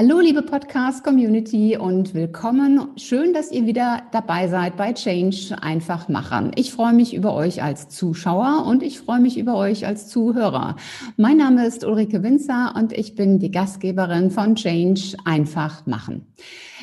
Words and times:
Hallo, 0.00 0.20
liebe 0.20 0.42
Podcast-Community 0.42 1.76
und 1.76 2.14
willkommen. 2.14 2.90
Schön, 2.94 3.32
dass 3.32 3.50
ihr 3.50 3.66
wieder 3.66 4.02
dabei 4.12 4.46
seid 4.46 4.76
bei 4.76 4.92
Change 4.92 5.60
einfach 5.60 6.08
machen. 6.08 6.52
Ich 6.54 6.70
freue 6.70 6.92
mich 6.92 7.14
über 7.14 7.34
euch 7.34 7.64
als 7.64 7.88
Zuschauer 7.88 8.64
und 8.64 8.84
ich 8.84 9.00
freue 9.00 9.18
mich 9.18 9.36
über 9.36 9.56
euch 9.56 9.88
als 9.88 10.06
Zuhörer. 10.06 10.76
Mein 11.16 11.38
Name 11.38 11.66
ist 11.66 11.84
Ulrike 11.84 12.22
Winzer 12.22 12.74
und 12.76 12.92
ich 12.92 13.16
bin 13.16 13.40
die 13.40 13.50
Gastgeberin 13.50 14.30
von 14.30 14.54
Change 14.54 15.16
einfach 15.24 15.84
machen. 15.84 16.32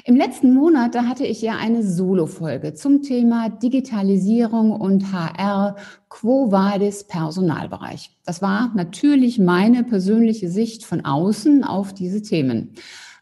Im 0.04 0.18
letzten 0.18 0.54
Monat, 0.54 0.94
da 0.94 1.06
hatte 1.06 1.26
ich 1.26 1.42
ja 1.42 1.54
eine 1.56 1.84
Solo-Folge 1.84 2.74
zum 2.74 3.02
Thema 3.02 3.48
Digitalisierung 3.50 4.72
und 4.72 5.14
HR 5.14 5.78
Quo 6.10 6.52
Vadis 6.52 7.06
Personalbereich. 7.06 8.12
Das 8.26 8.42
war 8.42 8.74
natürlich 8.76 9.40
meine 9.40 9.86
persönliche 9.86 10.50
Sicht 10.50 10.84
von 10.84 11.06
außen 11.06 11.64
auf 11.64 11.94
diese 11.94 12.22
Themen. 12.22 12.74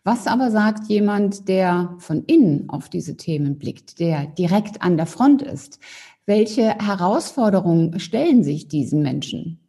Was 0.06 0.28
aber 0.28 0.52
sagt 0.52 0.90
jemand, 0.90 1.48
der 1.48 1.96
von 1.98 2.26
innen 2.26 2.70
auf 2.70 2.90
diese 2.90 3.16
Themen 3.16 3.58
blickt, 3.58 4.00
der 4.00 4.26
direkt 4.26 4.82
an 4.82 4.98
der 4.98 5.06
Front 5.06 5.42
ist? 5.42 5.80
Welche 6.26 6.76
Herausforderungen 6.78 8.00
stellen 8.02 8.44
sich 8.44 8.68
diesen 8.68 9.02
Menschen? 9.02 9.60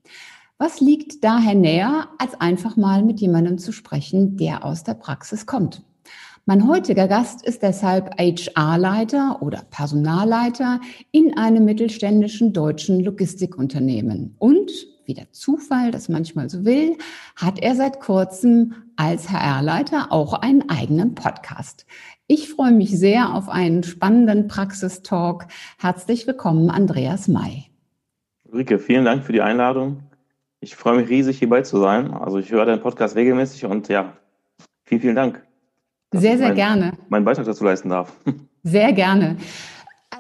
Was 0.59 0.81
liegt 0.81 1.23
daher 1.23 1.55
näher, 1.55 2.09
als 2.19 2.41
einfach 2.41 2.77
mal 2.77 3.05
mit 3.05 3.21
jemandem 3.21 3.59
zu 3.59 3.71
sprechen, 3.71 4.37
der 4.37 4.65
aus 4.65 4.83
der 4.83 4.95
Praxis 4.95 5.47
kommt? 5.47 5.85
Mein 6.47 6.67
heutiger 6.69 7.07
Gast 7.07 7.47
ist 7.47 7.63
deshalb 7.63 8.19
HR-Leiter 8.19 9.41
oder 9.41 9.63
Personalleiter 9.71 10.81
in 11.13 11.39
einem 11.39 11.65
mittelständischen 11.65 12.53
deutschen 12.53 13.01
Logistikunternehmen. 13.01 14.35
Und, 14.39 14.71
wie 15.07 15.15
der 15.15 15.31
Zufall 15.33 15.91
das 15.91 16.09
manchmal 16.09 16.51
so 16.51 16.65
will, 16.65 16.97
hat 17.37 17.61
er 17.61 17.75
seit 17.75 18.01
kurzem 18.01 18.75
als 18.97 19.31
HR-Leiter 19.31 20.11
auch 20.11 20.35
einen 20.35 20.69
eigenen 20.69 21.15
Podcast. 21.15 21.87
Ich 22.27 22.49
freue 22.49 22.73
mich 22.73 22.99
sehr 22.99 23.35
auf 23.35 23.49
einen 23.49 23.83
spannenden 23.83 24.49
Praxistalk. 24.49 25.47
Herzlich 25.79 26.27
willkommen, 26.27 26.71
Andreas 26.71 27.29
May. 27.29 27.65
Ulrike, 28.45 28.79
vielen 28.79 29.05
Dank 29.05 29.25
für 29.25 29.33
die 29.33 29.43
Einladung. 29.43 30.03
Ich 30.61 30.77
freue 30.77 30.97
mich 30.97 31.09
riesig, 31.09 31.39
hierbei 31.39 31.63
zu 31.63 31.79
sein. 31.79 32.13
Also 32.13 32.39
ich 32.39 32.51
höre 32.51 32.67
den 32.67 32.81
Podcast 32.81 33.17
regelmäßig 33.17 33.67
und 33.67 33.89
ja, 33.89 34.17
vielen, 34.85 35.01
vielen 35.01 35.17
Dank 35.17 35.45
sehr, 36.21 36.39
sehr 36.39 36.49
mein, 36.49 36.57
gerne. 36.57 36.93
Meinen 37.09 37.25
Beitrag 37.25 37.45
dazu 37.45 37.65
leisten 37.65 37.89
darf. 37.89 38.13
Sehr 38.63 38.93
gerne. 38.93 39.37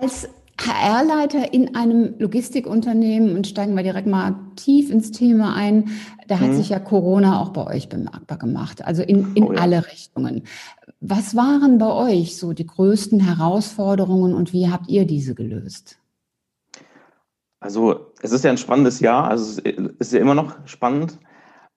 Als 0.00 0.28
HR-Leiter 0.60 1.52
in 1.52 1.74
einem 1.74 2.14
Logistikunternehmen 2.18 3.36
und 3.36 3.46
steigen 3.46 3.74
wir 3.74 3.82
direkt 3.82 4.06
mal 4.06 4.36
tief 4.56 4.90
ins 4.90 5.10
Thema 5.10 5.54
ein. 5.54 5.90
Da 6.28 6.40
hat 6.40 6.50
mhm. 6.50 6.56
sich 6.56 6.68
ja 6.68 6.78
Corona 6.78 7.40
auch 7.40 7.50
bei 7.50 7.66
euch 7.66 7.88
bemerkbar 7.88 8.38
gemacht, 8.38 8.84
also 8.84 9.02
in, 9.02 9.34
in 9.34 9.44
oh 9.44 9.52
ja. 9.52 9.60
alle 9.60 9.86
Richtungen. 9.86 10.44
Was 11.00 11.36
waren 11.36 11.78
bei 11.78 11.90
euch 11.90 12.38
so 12.38 12.52
die 12.52 12.66
größten 12.66 13.20
Herausforderungen 13.20 14.32
und 14.34 14.52
wie 14.52 14.70
habt 14.70 14.88
ihr 14.88 15.06
diese 15.06 15.34
gelöst? 15.34 15.98
Also 17.60 18.12
es 18.22 18.32
ist 18.32 18.44
ja 18.44 18.50
ein 18.50 18.58
spannendes 18.58 19.00
Jahr, 19.00 19.28
also 19.28 19.60
es 19.62 19.74
ist 19.98 20.12
ja 20.12 20.20
immer 20.20 20.34
noch 20.34 20.54
spannend. 20.66 21.18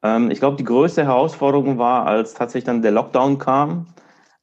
Ähm, 0.04 0.32
ich 0.32 0.40
glaube, 0.40 0.58
die 0.58 0.64
größte 0.64 1.04
Herausforderung 1.04 1.78
war, 1.78 2.06
als 2.06 2.34
tatsächlich 2.34 2.66
dann 2.66 2.82
der 2.82 2.92
Lockdown 2.92 3.38
kam 3.38 3.88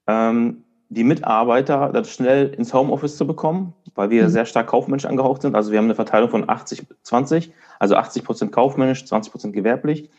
ähm, 0.07 0.64
die 0.89 1.05
Mitarbeiter 1.05 1.91
das 1.93 2.11
schnell 2.11 2.49
ins 2.49 2.73
Homeoffice 2.73 3.17
zu 3.17 3.27
bekommen, 3.27 3.75
weil 3.95 4.11
wir 4.11 4.25
mhm. 4.25 4.29
sehr 4.29 4.47
stark 4.47 4.69
kaufmännisch 4.69 5.07
angehaucht 5.07 5.43
sind. 5.43 5.55
Also 5.55 5.73
wir 5.73 5.79
haben 5.79 5.87
eine 5.87 5.95
Verteilung 5.95 6.31
von 6.31 6.45
80-20, 6.45 7.51
also 7.79 7.97
80 7.97 8.25
Prozent 8.25 8.53
kaufmännisch, 8.53 9.05
20 9.05 9.33
Prozent 9.33 9.55
gewerblich. 9.55 10.11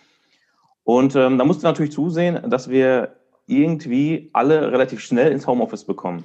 Und 0.83 1.15
ähm, 1.15 1.37
da 1.37 1.45
musste 1.45 1.65
natürlich 1.65 1.91
zusehen, 1.91 2.49
dass 2.49 2.69
wir 2.69 3.15
irgendwie 3.47 4.29
alle 4.33 4.71
relativ 4.71 4.99
schnell 4.99 5.31
ins 5.31 5.47
Homeoffice 5.47 5.83
bekommen. 5.83 6.23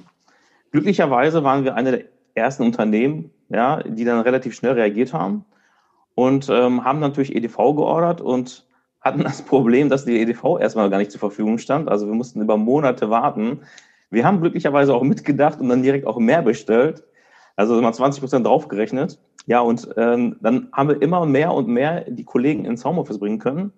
Glücklicherweise 0.71 1.43
waren 1.43 1.63
wir 1.63 1.75
eine 1.75 1.91
der 1.91 2.03
ersten 2.33 2.63
Unternehmen, 2.63 3.31
ja, 3.49 3.83
die 3.83 4.05
dann 4.05 4.21
relativ 4.21 4.55
schnell 4.55 4.73
reagiert 4.73 5.13
haben 5.13 5.45
und 6.15 6.49
ähm, 6.49 6.83
haben 6.83 6.99
natürlich 6.99 7.35
EDV 7.35 7.57
geordert 7.75 8.21
und 8.21 8.65
hatten 9.01 9.23
das 9.23 9.41
Problem, 9.45 9.89
dass 9.89 10.05
die 10.05 10.19
EDV 10.21 10.59
erstmal 10.59 10.89
gar 10.89 10.97
nicht 10.97 11.11
zur 11.11 11.19
Verfügung 11.19 11.57
stand. 11.57 11.89
Also 11.89 12.07
wir 12.07 12.13
mussten 12.13 12.41
über 12.41 12.57
Monate 12.57 13.09
warten. 13.09 13.61
Wir 14.11 14.25
haben 14.25 14.41
glücklicherweise 14.41 14.93
auch 14.93 15.03
mitgedacht 15.03 15.59
und 15.59 15.69
dann 15.69 15.81
direkt 15.81 16.05
auch 16.05 16.19
mehr 16.19 16.41
bestellt. 16.41 17.03
Also 17.55 17.81
mal 17.81 17.93
20 17.93 18.21
Prozent 18.21 18.45
draufgerechnet. 18.45 19.19
Ja, 19.47 19.61
und 19.61 19.89
ähm, 19.97 20.37
dann 20.41 20.67
haben 20.73 20.89
wir 20.89 21.01
immer 21.01 21.25
mehr 21.25 21.53
und 21.53 21.67
mehr 21.67 22.01
die 22.07 22.25
Kollegen 22.25 22.65
ins 22.65 22.85
Homeoffice 22.85 23.19
bringen 23.19 23.39
können. 23.39 23.73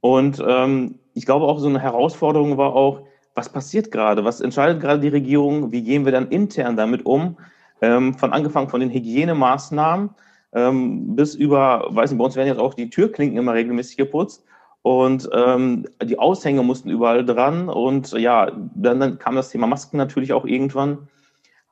Und 0.00 0.42
ähm, 0.46 0.98
ich 1.14 1.26
glaube 1.26 1.46
auch 1.46 1.58
so 1.58 1.68
eine 1.68 1.80
Herausforderung 1.80 2.56
war 2.56 2.74
auch, 2.74 3.02
was 3.34 3.48
passiert 3.48 3.90
gerade? 3.90 4.24
Was 4.24 4.40
entscheidet 4.40 4.80
gerade 4.80 5.00
die 5.00 5.08
Regierung? 5.08 5.72
Wie 5.72 5.82
gehen 5.82 6.04
wir 6.04 6.12
dann 6.12 6.28
intern 6.28 6.76
damit 6.76 7.04
um? 7.04 7.36
Ähm, 7.80 8.14
von 8.14 8.32
angefangen 8.32 8.68
von 8.68 8.80
den 8.80 8.90
Hygienemaßnahmen 8.90 10.10
ähm, 10.54 11.16
bis 11.16 11.34
über, 11.34 11.88
weiß 11.90 12.10
nicht, 12.10 12.18
bei 12.18 12.24
uns 12.24 12.36
werden 12.36 12.48
jetzt 12.48 12.60
auch 12.60 12.74
die 12.74 12.90
Türklinken 12.90 13.36
immer 13.36 13.54
regelmäßig 13.54 13.96
geputzt 13.96 14.44
und 14.84 15.30
ähm, 15.32 15.86
die 16.02 16.18
Aushänge 16.18 16.62
mussten 16.62 16.90
überall 16.90 17.24
dran. 17.24 17.70
Und 17.70 18.12
ja, 18.12 18.52
dann, 18.74 19.00
dann 19.00 19.18
kam 19.18 19.34
das 19.34 19.48
Thema 19.48 19.66
Masken 19.66 19.96
natürlich 19.96 20.34
auch 20.34 20.44
irgendwann. 20.44 21.08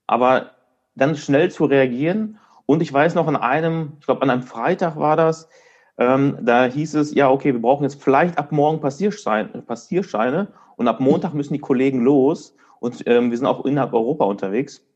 Aber 0.07 0.53
dann 0.95 1.15
schnell 1.15 1.51
zu 1.51 1.67
reagieren. 1.67 2.39
Und 2.65 2.81
ich 2.81 2.91
weiß 2.91 3.15
noch 3.15 3.29
an 3.29 3.37
einem, 3.37 3.93
ich 4.01 4.07
glaube 4.07 4.23
an 4.23 4.31
einem 4.31 4.43
Freitag 4.43 4.97
war 4.97 5.19
das, 5.19 5.51
ähm, 5.99 6.39
da 6.41 6.65
hieß 6.65 6.95
es, 6.95 7.15
ja, 7.15 7.31
okay, 7.31 7.53
wir 7.53 7.61
brauchen 7.61 7.83
jetzt 7.83 8.03
vielleicht 8.03 8.39
ab 8.39 8.51
morgen 8.51 8.81
Passierscheine, 8.81 9.61
Passierscheine. 9.61 10.49
Und 10.77 10.89
ab 10.89 10.99
Montag 10.99 11.35
müssen 11.35 11.53
die 11.53 11.59
Kollegen 11.59 12.01
los. 12.01 12.57
Und 12.81 13.03
ähm, 13.05 13.31
wir 13.31 13.37
sind 13.37 13.47
auch 13.47 13.67
innerhalb 13.67 13.93
Europa 13.93 14.25
unterwegs. 14.25 14.87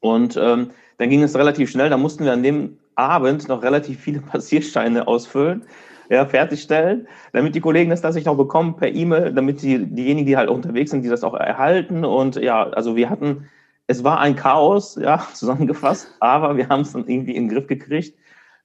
Und 0.00 0.36
ähm, 0.36 0.70
dann 0.96 1.08
ging 1.08 1.22
es 1.22 1.36
relativ 1.36 1.70
schnell, 1.70 1.88
da 1.88 1.98
mussten 1.98 2.24
wir 2.24 2.32
an 2.32 2.42
dem 2.42 2.78
Abend 2.96 3.46
noch 3.46 3.62
relativ 3.62 4.00
viele 4.00 4.20
Passierscheine 4.32 5.06
ausfüllen, 5.06 5.66
ja, 6.08 6.26
fertigstellen, 6.26 7.06
damit 7.32 7.54
die 7.54 7.60
Kollegen 7.60 7.90
das 7.90 8.00
tatsächlich 8.00 8.28
auch 8.28 8.36
bekommen 8.36 8.76
per 8.76 8.92
E-Mail, 8.94 9.32
damit 9.32 9.62
die, 9.62 9.84
diejenigen, 9.84 10.26
die 10.26 10.36
halt 10.36 10.48
unterwegs 10.48 10.90
sind, 10.90 11.02
die 11.02 11.08
das 11.08 11.24
auch 11.24 11.34
erhalten. 11.34 12.04
Und 12.04 12.36
ja, 12.36 12.68
also 12.70 12.96
wir 12.96 13.10
hatten, 13.10 13.48
es 13.86 14.04
war 14.04 14.20
ein 14.20 14.36
Chaos, 14.36 14.96
ja, 15.00 15.26
zusammengefasst, 15.34 16.14
aber 16.20 16.56
wir 16.56 16.68
haben 16.68 16.82
es 16.82 16.92
dann 16.92 17.06
irgendwie 17.06 17.36
in 17.36 17.44
den 17.48 17.54
Griff 17.54 17.66
gekriegt. 17.66 18.16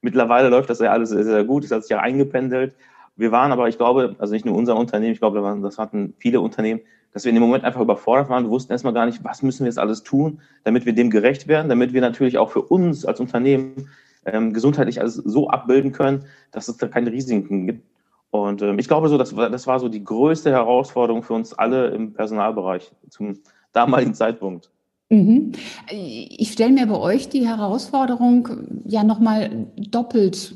Mittlerweile 0.01 0.49
läuft 0.49 0.69
das 0.69 0.79
ja 0.79 0.91
alles 0.91 1.09
sehr, 1.09 1.23
sehr 1.23 1.43
gut, 1.43 1.63
es 1.63 1.71
hat 1.71 1.83
sich 1.83 1.91
ja 1.91 1.99
eingependelt. 1.99 2.75
Wir 3.15 3.31
waren 3.31 3.51
aber, 3.51 3.69
ich 3.69 3.77
glaube, 3.77 4.15
also 4.19 4.33
nicht 4.33 4.45
nur 4.45 4.55
unser 4.55 4.75
Unternehmen, 4.75 5.13
ich 5.13 5.19
glaube, 5.19 5.41
das 5.61 5.77
hatten 5.77 6.13
viele 6.17 6.41
Unternehmen, 6.41 6.81
dass 7.13 7.25
wir 7.25 7.29
in 7.29 7.35
dem 7.35 7.43
Moment 7.43 7.63
einfach 7.63 7.79
überfordert 7.79 8.27
waren. 8.29 8.45
Wir 8.45 8.49
wussten 8.49 8.71
erstmal 8.71 8.93
gar 8.93 9.05
nicht, 9.05 9.23
was 9.23 9.43
müssen 9.43 9.59
wir 9.59 9.67
jetzt 9.67 9.77
alles 9.77 10.01
tun, 10.01 10.41
damit 10.63 10.85
wir 10.85 10.93
dem 10.93 11.11
gerecht 11.11 11.47
werden, 11.47 11.69
damit 11.69 11.93
wir 11.93 12.01
natürlich 12.01 12.39
auch 12.39 12.49
für 12.49 12.63
uns 12.63 13.05
als 13.05 13.19
Unternehmen 13.19 13.89
ähm, 14.25 14.53
gesundheitlich 14.53 14.99
alles 14.99 15.15
so 15.15 15.49
abbilden 15.49 15.91
können, 15.91 16.25
dass 16.51 16.67
es 16.67 16.77
da 16.77 16.87
keine 16.87 17.11
Risiken 17.11 17.67
gibt. 17.67 17.87
Und 18.31 18.61
ähm, 18.61 18.79
ich 18.79 18.87
glaube 18.87 19.09
so, 19.09 19.17
das 19.17 19.35
war, 19.35 19.49
das 19.49 19.67
war 19.67 19.79
so 19.79 19.89
die 19.89 20.03
größte 20.03 20.51
Herausforderung 20.51 21.21
für 21.23 21.33
uns 21.33 21.53
alle 21.53 21.89
im 21.89 22.13
Personalbereich 22.13 22.91
zum 23.09 23.39
damaligen 23.73 24.13
Zeitpunkt. 24.15 24.71
Mhm. 25.09 25.51
Ich 25.91 26.51
stelle 26.51 26.71
mir 26.71 26.87
bei 26.87 26.97
euch 26.97 27.29
die 27.29 27.47
Herausforderung 27.47 28.49
ja 28.85 29.03
nochmal 29.03 29.67
doppelt 29.75 30.55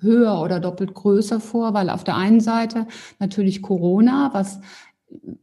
höher 0.00 0.40
oder 0.42 0.60
doppelt 0.60 0.92
größer 0.92 1.40
vor, 1.40 1.72
weil 1.72 1.88
auf 1.88 2.04
der 2.04 2.16
einen 2.16 2.40
Seite 2.40 2.86
natürlich 3.18 3.62
Corona, 3.62 4.30
was 4.32 4.60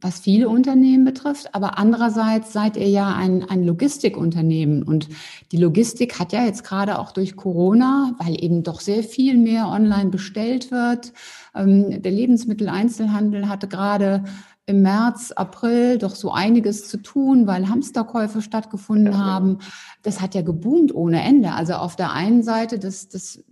was 0.00 0.20
viele 0.20 0.48
Unternehmen 0.48 1.04
betrifft, 1.04 1.54
aber 1.54 1.78
andererseits 1.78 2.52
seid 2.52 2.76
ihr 2.76 2.88
ja 2.88 3.14
ein, 3.14 3.48
ein 3.48 3.64
Logistikunternehmen 3.64 4.82
und 4.82 5.08
die 5.52 5.56
Logistik 5.56 6.18
hat 6.18 6.32
ja 6.32 6.44
jetzt 6.44 6.64
gerade 6.64 6.98
auch 6.98 7.12
durch 7.12 7.36
Corona, 7.36 8.14
weil 8.18 8.42
eben 8.42 8.62
doch 8.62 8.80
sehr 8.80 9.02
viel 9.02 9.36
mehr 9.36 9.68
online 9.68 10.10
bestellt 10.10 10.70
wird. 10.70 11.12
Ähm, 11.54 12.02
der 12.02 12.12
Lebensmitteleinzelhandel 12.12 13.48
hatte 13.48 13.68
gerade 13.68 14.24
im 14.66 14.82
März, 14.82 15.32
April 15.32 15.98
doch 15.98 16.14
so 16.14 16.30
einiges 16.30 16.88
zu 16.88 16.98
tun, 16.98 17.46
weil 17.46 17.68
Hamsterkäufe 17.68 18.42
stattgefunden 18.42 19.18
haben. 19.18 19.58
Das 20.02 20.20
hat 20.20 20.34
ja 20.34 20.42
geboomt 20.42 20.94
ohne 20.94 21.22
Ende. 21.22 21.52
Also 21.52 21.74
auf 21.74 21.96
der 21.96 22.12
einen 22.12 22.42
Seite 22.42 22.78
das, 22.78 23.08
das 23.08 23.42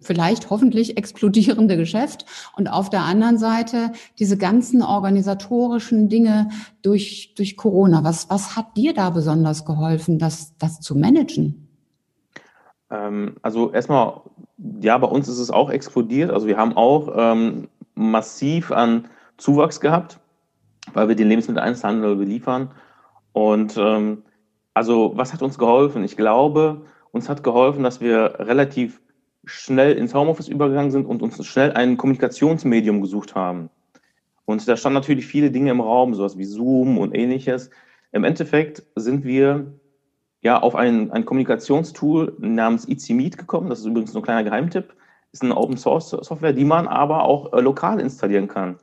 vielleicht 0.00 0.50
hoffentlich 0.50 0.96
explodierende 0.96 1.76
Geschäft 1.76 2.24
und 2.56 2.68
auf 2.68 2.88
der 2.90 3.02
anderen 3.02 3.38
Seite 3.38 3.92
diese 4.18 4.38
ganzen 4.38 4.82
organisatorischen 4.82 6.08
Dinge 6.08 6.50
durch, 6.82 7.34
durch 7.36 7.56
Corona. 7.56 8.04
Was, 8.04 8.30
was 8.30 8.56
hat 8.56 8.76
dir 8.76 8.94
da 8.94 9.10
besonders 9.10 9.64
geholfen, 9.64 10.18
das, 10.18 10.56
das 10.58 10.80
zu 10.80 10.96
managen? 10.96 11.68
Ähm, 12.90 13.36
also 13.42 13.72
erstmal, 13.72 14.20
ja, 14.80 14.96
bei 14.98 15.08
uns 15.08 15.28
ist 15.28 15.38
es 15.38 15.50
auch 15.50 15.70
explodiert. 15.70 16.30
Also 16.30 16.46
wir 16.46 16.56
haben 16.56 16.76
auch 16.76 17.12
ähm, 17.16 17.68
massiv 17.94 18.70
an 18.70 19.08
Zuwachs 19.36 19.80
gehabt, 19.80 20.20
weil 20.92 21.08
wir 21.08 21.16
den 21.16 21.28
Lebensmitteleinzelhandel 21.28 22.16
beliefern. 22.16 22.70
Und 23.32 23.76
ähm, 23.76 24.22
also 24.74 25.12
was 25.16 25.32
hat 25.32 25.42
uns 25.42 25.58
geholfen? 25.58 26.04
Ich 26.04 26.16
glaube, 26.16 26.82
uns 27.10 27.28
hat 27.28 27.42
geholfen, 27.42 27.82
dass 27.82 28.00
wir 28.00 28.36
relativ 28.38 29.00
schnell 29.48 29.94
ins 29.96 30.14
Homeoffice 30.14 30.48
übergegangen 30.48 30.90
sind 30.90 31.06
und 31.06 31.22
uns 31.22 31.44
schnell 31.46 31.72
ein 31.72 31.96
Kommunikationsmedium 31.96 33.00
gesucht 33.00 33.34
haben. 33.34 33.70
Und 34.44 34.66
da 34.68 34.76
standen 34.76 34.94
natürlich 34.94 35.26
viele 35.26 35.50
Dinge 35.50 35.70
im 35.70 35.80
Raum, 35.80 36.14
sowas 36.14 36.38
wie 36.38 36.44
Zoom 36.44 36.98
und 36.98 37.14
ähnliches. 37.14 37.70
Im 38.12 38.24
Endeffekt 38.24 38.82
sind 38.94 39.24
wir 39.24 39.74
ja 40.40 40.60
auf 40.60 40.74
ein, 40.74 41.10
ein 41.10 41.24
Kommunikationstool 41.24 42.36
namens 42.38 42.88
Easy 42.88 43.14
Meet 43.14 43.38
gekommen. 43.38 43.68
Das 43.68 43.80
ist 43.80 43.86
übrigens 43.86 44.14
ein 44.14 44.22
kleiner 44.22 44.44
Geheimtipp. 44.44 44.94
Ist 45.32 45.42
eine 45.42 45.56
Open 45.56 45.76
Source 45.76 46.10
Software, 46.10 46.54
die 46.54 46.64
man 46.64 46.88
aber 46.88 47.24
auch 47.24 47.52
äh, 47.52 47.60
lokal 47.60 48.00
installieren 48.00 48.48
kann, 48.48 48.78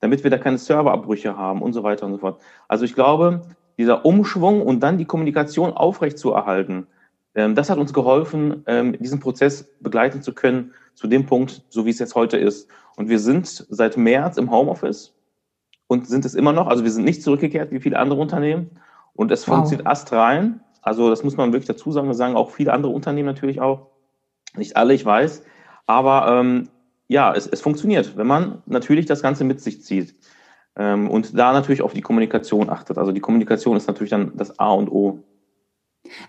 damit 0.00 0.24
wir 0.24 0.30
da 0.30 0.38
keine 0.38 0.56
Serverabbrüche 0.56 1.36
haben 1.36 1.60
und 1.60 1.74
so 1.74 1.82
weiter 1.82 2.06
und 2.06 2.12
so 2.12 2.18
fort. 2.18 2.40
Also 2.68 2.86
ich 2.86 2.94
glaube, 2.94 3.42
dieser 3.76 4.06
Umschwung 4.06 4.62
und 4.62 4.80
dann 4.80 4.96
die 4.96 5.04
Kommunikation 5.04 5.72
aufrechtzuerhalten, 5.72 6.86
das 7.34 7.70
hat 7.70 7.78
uns 7.78 7.92
geholfen, 7.92 8.62
ähm, 8.66 8.96
diesen 9.00 9.20
Prozess 9.20 9.70
begleiten 9.80 10.22
zu 10.22 10.34
können 10.34 10.72
zu 10.94 11.06
dem 11.06 11.26
Punkt, 11.26 11.62
so 11.68 11.86
wie 11.86 11.90
es 11.90 11.98
jetzt 11.98 12.14
heute 12.14 12.36
ist. 12.36 12.68
Und 12.96 13.08
wir 13.08 13.18
sind 13.18 13.66
seit 13.70 13.96
März 13.96 14.36
im 14.36 14.50
Homeoffice 14.50 15.14
und 15.86 16.06
sind 16.06 16.24
es 16.24 16.34
immer 16.34 16.52
noch. 16.52 16.66
Also 16.66 16.84
wir 16.84 16.90
sind 16.90 17.04
nicht 17.04 17.22
zurückgekehrt 17.22 17.70
wie 17.70 17.80
viele 17.80 17.98
andere 17.98 18.20
Unternehmen. 18.20 18.70
Und 19.14 19.30
es 19.30 19.46
wow. 19.46 19.56
funktioniert 19.56 19.86
astrein. 19.86 20.60
Also 20.82 21.10
das 21.10 21.22
muss 21.22 21.36
man 21.36 21.52
wirklich 21.52 21.68
dazu 21.68 21.92
sagen. 21.92 22.08
Wir 22.08 22.14
sagen 22.14 22.36
auch 22.36 22.50
viele 22.50 22.72
andere 22.72 22.92
Unternehmen 22.92 23.26
natürlich 23.26 23.60
auch. 23.60 23.88
Nicht 24.56 24.76
alle, 24.76 24.94
ich 24.94 25.04
weiß. 25.04 25.44
Aber 25.86 26.28
ähm, 26.28 26.68
ja, 27.08 27.34
es, 27.34 27.46
es 27.46 27.60
funktioniert, 27.60 28.16
wenn 28.16 28.26
man 28.26 28.62
natürlich 28.66 29.06
das 29.06 29.22
Ganze 29.22 29.44
mit 29.44 29.60
sich 29.60 29.82
zieht. 29.82 30.14
Ähm, 30.76 31.10
und 31.10 31.36
da 31.38 31.52
natürlich 31.52 31.82
auf 31.82 31.92
die 31.92 32.00
Kommunikation 32.00 32.70
achtet. 32.70 32.98
Also 32.98 33.12
die 33.12 33.20
Kommunikation 33.20 33.76
ist 33.76 33.86
natürlich 33.86 34.10
dann 34.10 34.32
das 34.36 34.58
A 34.58 34.70
und 34.72 34.90
O. 34.90 35.22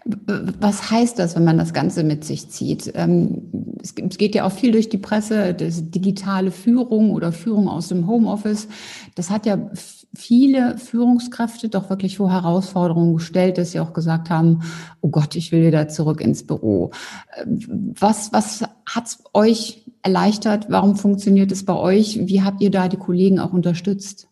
Was 0.05 0.91
heißt 0.91 1.19
das, 1.19 1.35
wenn 1.35 1.43
man 1.43 1.57
das 1.57 1.73
Ganze 1.73 2.03
mit 2.03 2.23
sich 2.23 2.49
zieht? 2.49 2.91
Ähm, 2.95 3.49
es 3.81 3.95
geht 3.95 4.35
ja 4.35 4.45
auch 4.45 4.51
viel 4.51 4.71
durch 4.71 4.87
die 4.87 4.97
Presse, 4.97 5.53
das 5.53 5.89
digitale 5.89 6.51
Führung 6.51 7.11
oder 7.11 7.31
Führung 7.31 7.67
aus 7.67 7.89
dem 7.89 8.07
Homeoffice. 8.07 8.67
Das 9.15 9.29
hat 9.29 9.45
ja 9.45 9.69
viele 10.15 10.77
Führungskräfte 10.77 11.69
doch 11.69 11.89
wirklich 11.89 12.17
vor 12.17 12.31
Herausforderungen 12.31 13.15
gestellt, 13.15 13.57
dass 13.57 13.71
sie 13.71 13.79
auch 13.79 13.93
gesagt 13.93 14.29
haben, 14.29 14.61
oh 15.01 15.09
Gott, 15.09 15.35
ich 15.35 15.51
will 15.51 15.65
wieder 15.65 15.87
zurück 15.87 16.21
ins 16.21 16.45
Büro. 16.45 16.91
Ähm, 17.35 17.93
was, 17.99 18.31
was 18.31 18.63
hat 18.85 19.17
euch 19.33 19.83
erleichtert? 20.01 20.67
Warum 20.69 20.95
funktioniert 20.95 21.51
es 21.51 21.65
bei 21.65 21.75
euch? 21.75 22.19
Wie 22.27 22.43
habt 22.43 22.61
ihr 22.61 22.71
da 22.71 22.87
die 22.87 22.97
Kollegen 22.97 23.39
auch 23.39 23.53
unterstützt? 23.53 24.27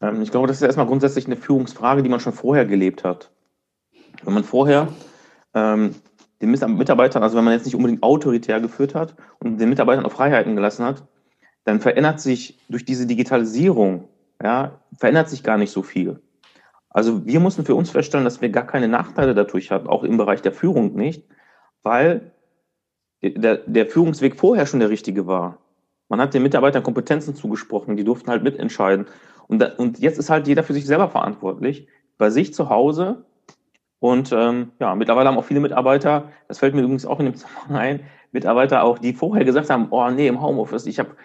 Ähm, 0.00 0.22
ich 0.22 0.30
glaube, 0.30 0.46
das 0.46 0.58
ist 0.58 0.62
erstmal 0.62 0.86
grundsätzlich 0.86 1.26
eine 1.26 1.36
Führungsfrage, 1.36 2.02
die 2.02 2.08
man 2.08 2.20
schon 2.20 2.32
vorher 2.32 2.64
gelebt 2.64 3.04
hat. 3.04 3.30
Wenn 4.24 4.34
man 4.34 4.44
vorher 4.44 4.88
ähm, 5.54 5.94
den 6.40 6.50
Mitarbeitern, 6.50 7.22
also 7.22 7.36
wenn 7.36 7.44
man 7.44 7.54
jetzt 7.54 7.64
nicht 7.64 7.74
unbedingt 7.74 8.02
autoritär 8.02 8.60
geführt 8.60 8.94
hat 8.94 9.14
und 9.38 9.58
den 9.58 9.68
Mitarbeitern 9.68 10.04
auch 10.04 10.12
Freiheiten 10.12 10.54
gelassen 10.54 10.84
hat, 10.84 11.04
dann 11.64 11.80
verändert 11.80 12.20
sich 12.20 12.58
durch 12.68 12.84
diese 12.84 13.06
Digitalisierung, 13.06 14.08
ja, 14.42 14.80
verändert 14.98 15.28
sich 15.28 15.42
gar 15.42 15.58
nicht 15.58 15.72
so 15.72 15.82
viel. 15.82 16.20
Also 16.90 17.26
wir 17.26 17.40
mussten 17.40 17.64
für 17.64 17.74
uns 17.74 17.90
feststellen, 17.90 18.24
dass 18.24 18.40
wir 18.40 18.50
gar 18.50 18.66
keine 18.66 18.88
Nachteile 18.88 19.34
dadurch 19.34 19.70
hatten, 19.70 19.88
auch 19.88 20.04
im 20.04 20.16
Bereich 20.16 20.42
der 20.42 20.52
Führung 20.52 20.94
nicht, 20.94 21.24
weil 21.82 22.32
der, 23.22 23.56
der 23.58 23.86
Führungsweg 23.86 24.36
vorher 24.36 24.66
schon 24.66 24.80
der 24.80 24.90
richtige 24.90 25.26
war. 25.26 25.58
Man 26.08 26.20
hat 26.20 26.34
den 26.34 26.42
Mitarbeitern 26.42 26.82
Kompetenzen 26.82 27.34
zugesprochen, 27.34 27.96
die 27.96 28.04
durften 28.04 28.30
halt 28.30 28.42
mitentscheiden. 28.44 29.06
Und, 29.48 29.60
da, 29.60 29.72
und 29.76 29.98
jetzt 29.98 30.18
ist 30.18 30.30
halt 30.30 30.46
jeder 30.46 30.62
für 30.62 30.74
sich 30.74 30.86
selber 30.86 31.08
verantwortlich, 31.08 31.88
bei 32.18 32.30
sich 32.30 32.54
zu 32.54 32.70
Hause 32.70 33.24
und 33.98 34.32
ähm, 34.32 34.72
ja, 34.78 34.94
mittlerweile 34.94 35.28
haben 35.28 35.38
auch 35.38 35.44
viele 35.44 35.60
Mitarbeiter, 35.60 36.30
das 36.48 36.58
fällt 36.58 36.74
mir 36.74 36.82
übrigens 36.82 37.06
auch 37.06 37.18
in 37.18 37.26
dem 37.26 37.34
Zusammenhang 37.34 37.76
ein, 37.80 38.00
Mitarbeiter 38.32 38.82
auch, 38.82 38.98
die 38.98 39.14
vorher 39.14 39.44
gesagt 39.44 39.70
haben, 39.70 39.88
oh 39.90 40.10
nee, 40.10 40.26
im 40.26 40.42
Homeoffice, 40.42 40.86
ich 40.86 40.98
habe 40.98 41.16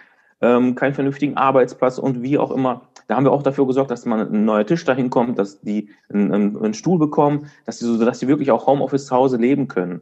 ähm, 0.42 0.76
keinen 0.76 0.94
vernünftigen 0.94 1.38
Arbeitsplatz 1.38 1.98
und 1.98 2.22
wie 2.22 2.38
auch 2.38 2.52
immer. 2.52 2.90
Da 3.08 3.16
haben 3.16 3.26
wir 3.26 3.32
auch 3.32 3.44
dafür 3.44 3.68
gesorgt, 3.68 3.92
dass 3.92 4.06
man 4.06 4.22
ein 4.22 4.46
neuer 4.46 4.66
Tisch 4.66 4.86
dahin 4.86 5.10
kommt, 5.10 5.38
dass 5.38 5.62
die 5.62 5.90
einen, 6.12 6.58
einen 6.58 6.74
Stuhl 6.74 6.98
bekommen, 6.98 7.48
dass 7.66 7.80
die 7.80 7.86
so, 7.86 8.04
dass 8.04 8.20
die 8.20 8.28
wirklich 8.28 8.52
auch 8.52 8.66
Homeoffice 8.68 9.08
zu 9.08 9.16
Hause 9.16 9.38
leben 9.38 9.68
können. 9.68 10.02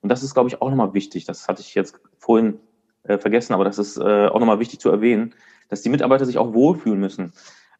Und 0.00 0.10
das 0.10 0.22
ist, 0.22 0.34
glaube 0.34 0.48
ich, 0.48 0.60
auch 0.60 0.68
nochmal 0.68 0.94
wichtig. 0.94 1.24
Das 1.24 1.48
hatte 1.48 1.60
ich 1.60 1.74
jetzt 1.74 1.98
vorhin 2.18 2.58
äh, 3.04 3.18
vergessen, 3.18 3.54
aber 3.54 3.64
das 3.64 3.78
ist 3.78 3.96
äh, 3.96 4.26
auch 4.26 4.40
nochmal 4.40 4.58
wichtig 4.58 4.80
zu 4.80 4.90
erwähnen, 4.90 5.34
dass 5.68 5.82
die 5.82 5.88
Mitarbeiter 5.88 6.26
sich 6.26 6.38
auch 6.38 6.52
wohlfühlen 6.54 7.00
müssen. 7.00 7.32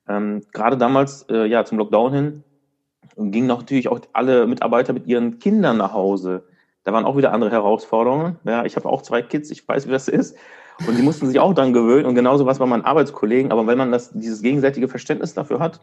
Ähm, 0.09 0.43
gerade 0.53 0.77
damals, 0.77 1.27
äh, 1.29 1.47
ja, 1.47 1.65
zum 1.65 1.79
Lockdown 1.79 2.13
hin, 2.13 2.45
und 3.19 3.33
gingen 3.33 3.49
natürlich 3.49 3.89
auch 3.89 4.01
alle 4.13 4.47
Mitarbeiter 4.47 4.93
mit 4.93 5.07
ihren 5.07 5.41
Kindern 5.41 5.77
nach 5.77 5.93
Hause. 5.93 6.45
Da 6.85 6.93
waren 6.93 7.05
auch 7.05 7.17
wieder 7.17 7.33
andere 7.33 7.51
Herausforderungen. 7.51 8.39
Ja, 8.45 8.65
ich 8.65 8.77
habe 8.77 8.89
auch 8.89 9.03
zwei 9.03 9.23
Kids, 9.23 9.51
ich 9.51 9.67
weiß, 9.67 9.89
wie 9.89 9.91
das 9.91 10.07
ist. 10.07 10.37
Und 10.87 10.97
die 10.97 11.03
mussten 11.03 11.27
sich 11.27 11.41
auch 11.41 11.53
dann 11.53 11.73
gewöhnen. 11.73 12.07
Und 12.07 12.15
genauso 12.15 12.47
was 12.47 12.61
bei 12.61 12.67
meinen 12.67 12.85
Arbeitskollegen. 12.85 13.51
Aber 13.51 13.67
wenn 13.67 13.77
man 13.77 13.91
das, 13.91 14.13
dieses 14.13 14.41
gegenseitige 14.41 14.87
Verständnis 14.87 15.35
dafür 15.35 15.59
hat 15.59 15.81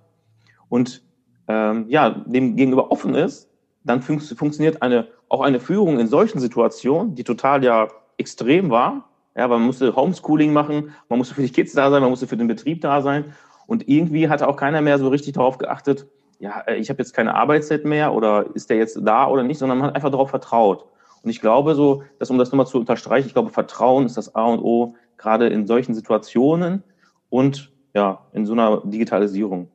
und 0.69 1.03
ähm, 1.49 1.85
ja, 1.89 2.09
dem 2.09 2.55
gegenüber 2.55 2.89
offen 2.91 3.13
ist, 3.13 3.49
dann 3.83 4.01
fun 4.01 4.21
funktioniert 4.21 4.81
eine, 4.81 5.09
auch 5.27 5.41
eine 5.41 5.59
Führung 5.59 5.99
in 5.99 6.07
solchen 6.07 6.39
Situationen, 6.39 7.15
die 7.15 7.25
total 7.25 7.63
ja 7.65 7.89
extrem 8.17 8.69
war. 8.69 9.09
Ja, 9.35 9.49
man 9.49 9.61
musste 9.61 9.93
Homeschooling 9.93 10.53
machen, 10.53 10.91
man 11.09 11.19
musste 11.19 11.35
für 11.35 11.41
die 11.41 11.51
Kids 11.51 11.73
da 11.73 11.91
sein, 11.91 12.01
man 12.01 12.09
musste 12.09 12.27
für 12.27 12.37
den 12.37 12.47
Betrieb 12.47 12.79
da 12.79 13.01
sein. 13.01 13.25
Und 13.67 13.89
irgendwie 13.89 14.29
hatte 14.29 14.47
auch 14.47 14.55
keiner 14.55 14.79
mehr 14.81 14.97
so 14.97 15.09
richtig 15.09 15.33
darauf 15.33 15.57
geachtet, 15.57 16.07
ja, 16.39 16.61
äh, 16.67 16.75
ich 16.75 16.89
habe 16.89 16.99
jetzt 16.99 17.13
keine 17.13 17.35
Arbeitszeit 17.35 17.85
mehr 17.85 18.13
oder 18.13 18.45
ist 18.53 18.69
der 18.69 18.77
jetzt 18.77 18.99
da 19.01 19.27
oder 19.27 19.43
nicht, 19.43 19.57
sondern 19.57 19.77
man 19.77 19.87
hat 19.87 19.95
einfach 19.95 20.11
darauf 20.11 20.29
vertraut. 20.29 20.85
Und 21.23 21.29
ich 21.29 21.41
glaube 21.41 21.75
so, 21.75 22.03
dass 22.19 22.29
um 22.29 22.37
das 22.37 22.51
nochmal 22.51 22.67
zu 22.67 22.77
unterstreichen, 22.77 23.27
ich 23.27 23.33
glaube, 23.33 23.49
Vertrauen 23.49 24.05
ist 24.05 24.17
das 24.17 24.35
A 24.35 24.45
und 24.45 24.59
O, 24.59 24.95
gerade 25.17 25.47
in 25.47 25.65
solchen 25.65 25.95
Situationen 25.95 26.83
und 27.29 27.71
ja, 27.95 28.25
in 28.33 28.45
so 28.45 28.53
einer 28.53 28.81
Digitalisierung. 28.85 29.69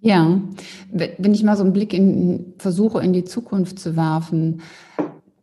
Ja, 0.00 0.40
wenn 0.92 1.32
ich 1.34 1.42
mal 1.42 1.56
so 1.56 1.64
einen 1.64 1.72
Blick 1.72 1.94
in 1.94 2.54
versuche, 2.58 3.00
in 3.00 3.12
die 3.12 3.24
Zukunft 3.24 3.78
zu 3.78 3.96
werfen, 3.96 4.60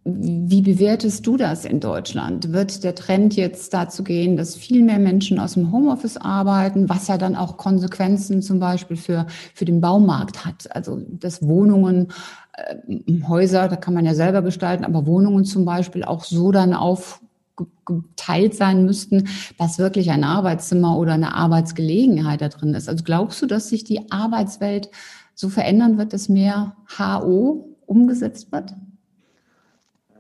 wie 0.05 0.61
bewertest 0.61 1.25
du 1.25 1.37
das 1.37 1.63
in 1.63 1.79
Deutschland? 1.79 2.51
Wird 2.51 2.83
der 2.83 2.93
Trend 2.93 3.37
jetzt 3.37 3.73
dazu 3.73 4.03
gehen, 4.03 4.35
dass 4.35 4.55
viel 4.55 4.83
mehr 4.83 4.99
Menschen 4.99 5.39
aus 5.39 5.53
dem 5.53 5.71
Homeoffice 5.71 6.17
arbeiten, 6.17 6.89
was 6.89 7.07
ja 7.07 7.17
dann 7.17 7.37
auch 7.37 7.55
Konsequenzen 7.55 8.41
zum 8.41 8.59
Beispiel 8.59 8.97
für, 8.97 9.27
für 9.53 9.63
den 9.63 9.79
Baumarkt 9.79 10.45
hat? 10.45 10.75
Also, 10.75 10.99
dass 11.07 11.47
Wohnungen, 11.47 12.11
äh, 12.53 13.23
Häuser, 13.29 13.69
da 13.69 13.77
kann 13.77 13.93
man 13.93 14.03
ja 14.03 14.13
selber 14.13 14.41
gestalten, 14.41 14.83
aber 14.83 15.05
Wohnungen 15.05 15.45
zum 15.45 15.63
Beispiel 15.63 16.03
auch 16.03 16.25
so 16.25 16.51
dann 16.51 16.73
aufgeteilt 16.73 18.55
sein 18.55 18.83
müssten, 18.83 19.29
dass 19.57 19.79
wirklich 19.79 20.11
ein 20.11 20.25
Arbeitszimmer 20.25 20.97
oder 20.97 21.13
eine 21.13 21.33
Arbeitsgelegenheit 21.33 22.41
da 22.41 22.49
drin 22.49 22.73
ist. 22.73 22.89
Also 22.89 23.05
glaubst 23.05 23.41
du, 23.41 23.45
dass 23.45 23.69
sich 23.69 23.85
die 23.85 24.11
Arbeitswelt 24.11 24.91
so 25.33 25.47
verändern 25.47 25.97
wird, 25.97 26.11
dass 26.11 26.27
mehr 26.27 26.75
HO 26.99 27.69
umgesetzt 27.85 28.51
wird? 28.51 28.73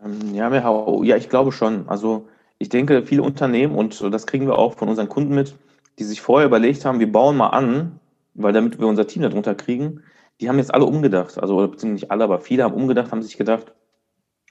Ähm, 0.03 0.33
ja, 0.33 0.53
ja, 0.53 1.15
ich 1.15 1.29
glaube 1.29 1.51
schon. 1.51 1.87
Also 1.87 2.27
ich 2.57 2.69
denke, 2.69 3.03
viele 3.05 3.23
Unternehmen, 3.23 3.75
und 3.75 4.01
das 4.13 4.27
kriegen 4.27 4.47
wir 4.47 4.57
auch 4.57 4.73
von 4.73 4.89
unseren 4.89 5.09
Kunden 5.09 5.35
mit, 5.35 5.55
die 5.99 6.03
sich 6.03 6.21
vorher 6.21 6.47
überlegt 6.47 6.85
haben, 6.85 6.99
wir 6.99 7.11
bauen 7.11 7.37
mal 7.37 7.49
an, 7.49 7.99
weil 8.33 8.53
damit 8.53 8.79
wir 8.79 8.87
unser 8.87 9.07
Team 9.07 9.21
darunter 9.21 9.55
kriegen, 9.55 10.01
die 10.41 10.49
haben 10.49 10.57
jetzt 10.57 10.73
alle 10.73 10.85
umgedacht. 10.85 11.37
Also 11.37 11.55
beziehungsweise 11.57 11.93
nicht 11.93 12.11
alle, 12.11 12.23
aber 12.23 12.39
viele 12.39 12.63
haben 12.63 12.73
umgedacht, 12.73 13.11
haben 13.11 13.21
sich 13.21 13.37
gedacht, 13.37 13.73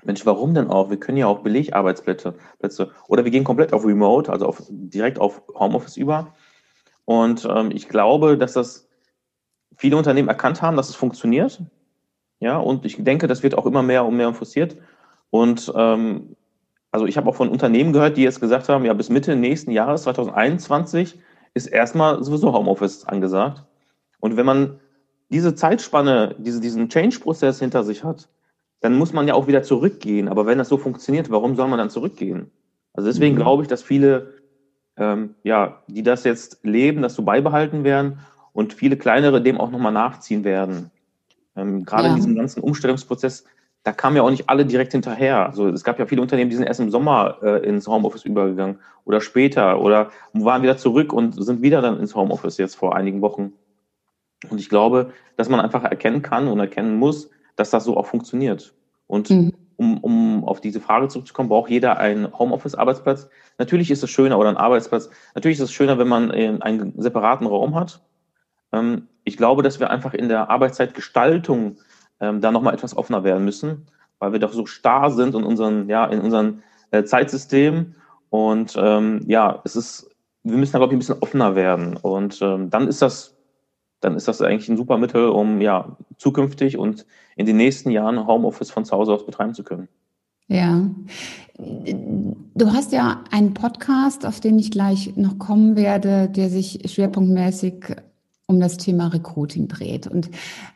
Mensch, 0.05 0.27
warum 0.27 0.55
denn 0.55 0.69
auch? 0.69 0.91
Wir 0.91 0.99
können 0.99 1.19
ja 1.19 1.27
auch 1.27 1.41
Belegarbeitsplätze 1.41 2.35
Plätze, 2.59 2.91
oder 3.07 3.25
wir 3.25 3.31
gehen 3.31 3.45
komplett 3.45 3.73
auf 3.73 3.85
Remote, 3.85 4.33
also 4.33 4.47
auf, 4.47 4.63
direkt 4.69 5.21
auf 5.21 5.43
Homeoffice 5.55 5.97
über. 5.97 6.35
Und 7.05 7.47
ähm, 7.49 7.71
ich 7.73 7.89
glaube, 7.89 8.37
dass 8.37 8.53
das 8.53 8.89
viele 9.77 9.97
Unternehmen 9.97 10.29
erkannt 10.29 10.61
haben, 10.61 10.77
dass 10.77 10.89
es 10.89 10.97
funktioniert. 10.97 11.61
Ja, 12.41 12.59
und 12.59 12.85
ich 12.85 13.03
denke, 13.03 13.29
das 13.29 13.45
wird 13.45 13.57
auch 13.57 13.67
immer 13.67 13.83
mehr 13.83 14.05
und 14.05 14.17
mehr 14.17 14.33
forciert. 14.35 14.77
Und 15.33 15.73
ähm, 15.75 16.37
also 16.91 17.07
ich 17.07 17.17
habe 17.17 17.27
auch 17.27 17.35
von 17.35 17.49
Unternehmen 17.49 17.95
gehört, 17.95 18.19
die 18.19 18.23
jetzt 18.23 18.39
gesagt 18.39 18.69
haben, 18.69 18.85
ja, 18.85 18.93
bis 18.93 19.09
Mitte 19.09 19.35
nächsten 19.35 19.71
Jahres, 19.71 20.03
2021, 20.03 21.19
ist 21.55 21.69
erstmal 21.69 22.23
sowieso 22.23 22.53
Homeoffice 22.53 23.07
angesagt. 23.07 23.65
Und 24.21 24.37
wenn 24.37 24.45
man 24.45 24.79
diese 25.31 25.55
Zeitspanne, 25.55 26.37
diese, 26.39 26.61
diesen 26.61 26.91
Change-Prozess 26.91 27.61
hinter 27.61 27.83
sich 27.83 28.05
hat, 28.05 28.29
dann 28.81 28.95
muss 28.95 29.15
man 29.15 29.27
ja 29.27 29.33
auch 29.33 29.47
wieder 29.47 29.63
zurückgehen. 29.63 30.29
Aber 30.29 30.45
wenn 30.45 30.59
das 30.59 30.69
so 30.69 30.77
funktioniert, 30.77 31.31
warum 31.31 31.57
soll 31.57 31.69
man 31.69 31.79
dann 31.79 31.89
zurückgehen? 31.89 32.51
Also 32.93 33.09
deswegen 33.09 33.37
mhm. 33.37 33.41
glaube 33.41 33.63
ich, 33.63 33.69
dass 33.69 33.83
viele, 33.83 34.35
ähm, 34.99 35.35
ja, 35.45 35.83
die 35.89 36.03
das 36.03 36.25
jetzt 36.25 36.63
leben, 36.63 37.01
das 37.01 37.15
so 37.15 37.23
beibehalten 37.23 37.85
werden 37.85 38.19
und 38.53 38.75
viele 38.75 38.99
kleinere 38.99 39.41
dem 39.41 39.59
auch 39.59 39.71
nochmal 39.71 39.93
nachziehen 39.93 40.45
werden. 40.45 40.91
Ähm, 41.57 41.87
gerade 41.87 42.05
ja. 42.05 42.11
in 42.11 42.17
diesem 42.17 42.35
ganzen 42.35 42.61
Umstellungsprozess 42.61 43.45
da 43.85 43.93
kamen 43.93 44.17
ja 44.17 44.23
auch 44.23 44.31
nicht 44.31 44.49
alle 44.49 44.65
direkt 44.65 44.93
hinterher. 44.93 45.47
Also 45.47 45.69
es 45.69 45.83
gab 45.83 45.99
ja 45.99 46.07
viele 46.07 46.23
Unternehmen, 46.23 46.51
die 46.51 46.57
sind 46.57 46.67
erst 46.67 46.81
im 46.81 46.91
Sommer 46.91 47.39
äh, 47.43 47.67
ins 47.67 47.87
Homeoffice 47.89 48.25
übergegangen 48.25 48.79
oder 49.05 49.21
später 49.21 49.81
oder 49.81 50.11
waren 50.33 50.63
wieder 50.63 50.77
zurück 50.77 51.13
und 51.13 51.33
sind 51.43 51.63
wieder 51.63 51.83
dann 51.83 51.99
ins 51.99 52.15
Homeoffice 52.15 52.59
jetzt 52.59 52.77
vor 52.77 52.95
einigen 52.95 53.21
Wochen. 53.23 53.53
Und 54.51 54.59
ich 54.59 54.69
glaube, 54.69 55.13
dass 55.37 55.49
man 55.49 55.61
einfach 55.61 55.83
erkennen 55.85 56.23
kann 56.23 56.49
und 56.49 56.61
erkennen 56.61 56.97
muss, 56.97 57.31
dass 57.57 57.71
das 57.71 57.85
so 57.85 57.97
auch 57.97 58.07
funktioniert. 58.07 58.75
Und 59.07 59.31
mhm. 59.31 59.53
um, 59.77 59.99
um 59.99 60.45
auf 60.45 60.61
diese 60.61 60.81
Frage 60.81 61.09
zurückzukommen, 61.09 61.49
braucht 61.49 61.71
jeder 61.71 61.99
einen 61.99 62.33
Homeoffice-Arbeitsplatz. 62.39 63.29
Natürlich 63.59 63.91
ist 63.91 64.03
es 64.03 64.11
schöner 64.11 64.39
oder 64.39 64.49
ein 64.49 64.57
Arbeitsplatz. 64.57 65.11
Natürlich 65.35 65.59
ist 65.59 65.65
es 65.65 65.73
schöner, 65.73 65.99
wenn 65.99 66.09
man 66.09 66.31
einen 66.31 67.01
separaten 67.01 67.47
Raum 67.47 67.75
hat. 67.75 68.01
Ähm, 68.73 69.09
ich 69.25 69.37
glaube, 69.37 69.63
dass 69.63 69.81
wir 69.81 69.91
einfach 69.91 70.15
in 70.15 70.29
der 70.29 70.51
Arbeitszeitgestaltung 70.51 71.77
ähm, 72.23 72.41
da 72.41 72.51
nochmal 72.53 72.73
etwas 72.73 72.97
offener 72.97 73.25
werden 73.25 73.45
müssen, 73.45 73.87
weil 74.19 74.33
wir 74.33 74.39
doch 74.39 74.53
so 74.53 74.65
starr 74.65 75.11
sind 75.11 75.35
in 75.35 75.43
unseren, 75.43 75.89
ja, 75.89 76.09
äh, 76.93 77.05
Zeitsystemen. 77.05 77.97
Und 78.31 78.75
ähm, 78.79 79.23
ja, 79.27 79.61
es 79.65 79.77
ist, 79.77 80.09
wir 80.45 80.57
müssen 80.57 80.73
da, 80.73 80.79
glaube 80.79 80.95
ich, 80.95 80.97
ein 80.97 81.01
bisschen 81.01 81.19
offener 81.21 81.57
werden. 81.57 81.97
Und 81.97 82.41
ähm, 82.41 82.71
dann 82.71 82.87
ist 82.89 83.03
das, 83.03 83.35
dann 84.01 84.15
ist 84.15 84.29
das 84.29 84.41
eigentlich 84.41 84.69
ein 84.69 84.77
super 84.77 84.97
Mittel, 84.97 85.29
um 85.29 85.61
ja 85.61 85.97
zukünftig 86.17 86.79
und 86.79 87.05
in 87.37 87.47
den 87.47 87.57
nächsten 87.57 87.91
Jahren 87.91 88.27
Homeoffice 88.27 88.71
von 88.71 88.85
zu 88.85 88.97
Hause 88.97 89.13
aus 89.13 89.27
betreiben 89.27 89.55
zu 89.55 89.65
können. 89.65 89.89
Ja. 90.47 90.89
Du 91.59 92.73
hast 92.73 92.93
ja 92.93 93.25
einen 93.31 93.55
Podcast, 93.55 94.27
auf 94.27 94.41
den 94.41 94.59
ich 94.59 94.71
gleich 94.71 95.17
noch 95.17 95.39
kommen 95.39 95.77
werde, 95.77 96.29
der 96.29 96.51
sich 96.51 96.81
schwerpunktmäßig 96.85 97.97
um 98.47 98.61
das 98.61 98.77
Thema 98.77 99.09
Recruiting 99.09 99.69
dreht. 99.69 100.07
Und 100.07 100.31
mhm. 100.31 100.35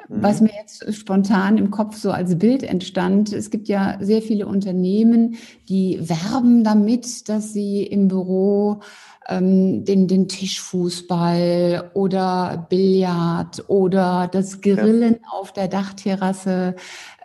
was 0.09 0.41
mir 0.41 0.53
jetzt 0.61 0.95
spontan 0.95 1.59
im 1.59 1.71
Kopf 1.71 1.97
so 1.97 2.11
als 2.11 2.39
Bild 2.39 2.63
entstand, 2.63 3.33
es 3.33 3.51
gibt 3.51 3.69
ja 3.69 3.99
sehr 4.01 4.23
viele 4.23 4.47
Unternehmen, 4.47 5.37
die 5.69 5.99
werben 6.01 6.65
damit, 6.65 7.29
dass 7.29 7.53
sie 7.53 7.83
im 7.83 8.09
Büro 8.09 8.81
ähm, 9.29 9.85
den, 9.85 10.09
den 10.09 10.29
Tischfußball 10.29 11.91
oder 11.95 12.67
Billard 12.69 13.69
oder 13.69 14.29
das 14.31 14.61
Grillen 14.61 15.15
ja. 15.15 15.31
auf 15.31 15.53
der 15.53 15.69
Dachterrasse 15.69 16.77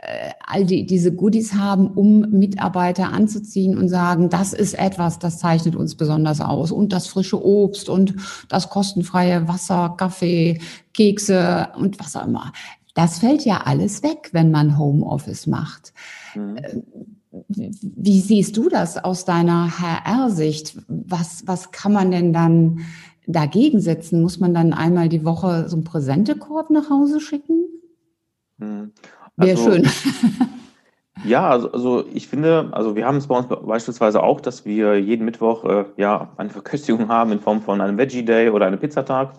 äh, 0.01 0.31
all 0.45 0.65
die, 0.65 0.85
diese 0.85 1.13
Goodies 1.13 1.53
haben, 1.53 1.87
um 1.87 2.21
Mitarbeiter 2.31 3.13
anzuziehen 3.13 3.77
und 3.77 3.87
sagen, 3.89 4.29
das 4.29 4.53
ist 4.53 4.73
etwas, 4.73 5.19
das 5.19 5.39
zeichnet 5.39 5.75
uns 5.75 5.95
besonders 5.95 6.41
aus. 6.41 6.71
Und 6.71 6.91
das 6.91 7.07
frische 7.07 7.43
Obst 7.43 7.87
und 7.89 8.15
das 8.49 8.69
kostenfreie 8.69 9.47
Wasser, 9.47 9.93
Kaffee, 9.97 10.59
Kekse 10.93 11.69
und 11.77 11.99
was 11.99 12.15
auch 12.15 12.25
immer. 12.25 12.51
Das 12.95 13.19
fällt 13.19 13.45
ja 13.45 13.61
alles 13.65 14.03
weg, 14.03 14.29
wenn 14.31 14.51
man 14.51 14.77
Homeoffice 14.77 15.47
macht. 15.47 15.93
Mhm. 16.35 16.57
Wie 17.31 18.19
siehst 18.19 18.57
du 18.57 18.67
das 18.67 19.01
aus 19.01 19.25
deiner 19.25 19.79
HR-Sicht? 19.79 20.77
Was, 20.87 21.43
was 21.47 21.71
kann 21.71 21.93
man 21.93 22.11
denn 22.11 22.33
dann 22.33 22.79
dagegen 23.25 23.79
setzen? 23.79 24.21
Muss 24.21 24.39
man 24.39 24.53
dann 24.53 24.73
einmal 24.73 25.07
die 25.07 25.23
Woche 25.23 25.69
so 25.69 25.77
einen 25.77 25.85
Präsentekorb 25.85 26.69
nach 26.69 26.89
Hause 26.89 27.21
schicken? 27.21 27.65
Wäre 28.57 28.91
also, 29.37 29.71
schön. 29.71 29.87
Ja, 31.23 31.49
also, 31.49 31.71
also 31.71 32.05
ich 32.13 32.27
finde, 32.27 32.69
also 32.71 32.95
wir 32.95 33.05
haben 33.05 33.17
es 33.17 33.27
bei 33.27 33.37
uns 33.37 33.47
beispielsweise 33.47 34.23
auch, 34.23 34.41
dass 34.41 34.65
wir 34.65 34.99
jeden 34.99 35.25
Mittwoch 35.25 35.65
äh, 35.65 35.85
ja 35.97 36.31
eine 36.37 36.49
Verköstigung 36.49 37.07
haben 37.09 37.31
in 37.31 37.39
Form 37.39 37.61
von 37.61 37.79
einem 37.79 37.97
Veggie 37.97 38.25
Day 38.25 38.49
oder 38.49 38.65
einem 38.65 38.79
Pizzatag. 38.79 39.33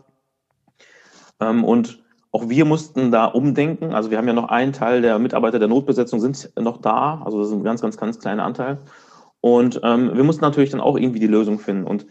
Ähm, 1.40 1.64
und 1.64 2.01
auch 2.32 2.48
wir 2.48 2.64
mussten 2.64 3.12
da 3.12 3.26
umdenken. 3.26 3.92
Also 3.92 4.10
wir 4.10 4.18
haben 4.18 4.26
ja 4.26 4.32
noch 4.32 4.48
einen 4.48 4.72
Teil 4.72 5.02
der 5.02 5.18
Mitarbeiter 5.18 5.58
der 5.58 5.68
Notbesetzung 5.68 6.18
sind 6.18 6.50
noch 6.58 6.78
da. 6.78 7.22
Also 7.24 7.38
das 7.38 7.48
ist 7.48 7.54
ein 7.54 7.62
ganz, 7.62 7.82
ganz, 7.82 7.98
ganz 7.98 8.18
kleiner 8.18 8.44
Anteil. 8.44 8.78
Und 9.40 9.80
ähm, 9.84 10.10
wir 10.14 10.24
mussten 10.24 10.42
natürlich 10.42 10.70
dann 10.70 10.80
auch 10.80 10.96
irgendwie 10.96 11.20
die 11.20 11.26
Lösung 11.26 11.58
finden. 11.58 11.84
Und 11.84 12.06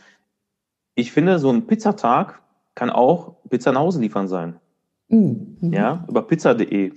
ich 0.96 1.12
finde, 1.12 1.40
so 1.40 1.50
ein 1.50 1.66
Pizzatag 1.66 2.40
kann 2.76 2.92
auch 2.92 3.36
Pizza 3.50 3.72
nach 3.72 3.82
Hause 3.82 4.00
liefern 4.00 4.28
sein. 4.28 4.60
Mhm. 5.08 5.58
Ja, 5.74 6.06
über 6.08 6.22
pizza.de 6.22 6.94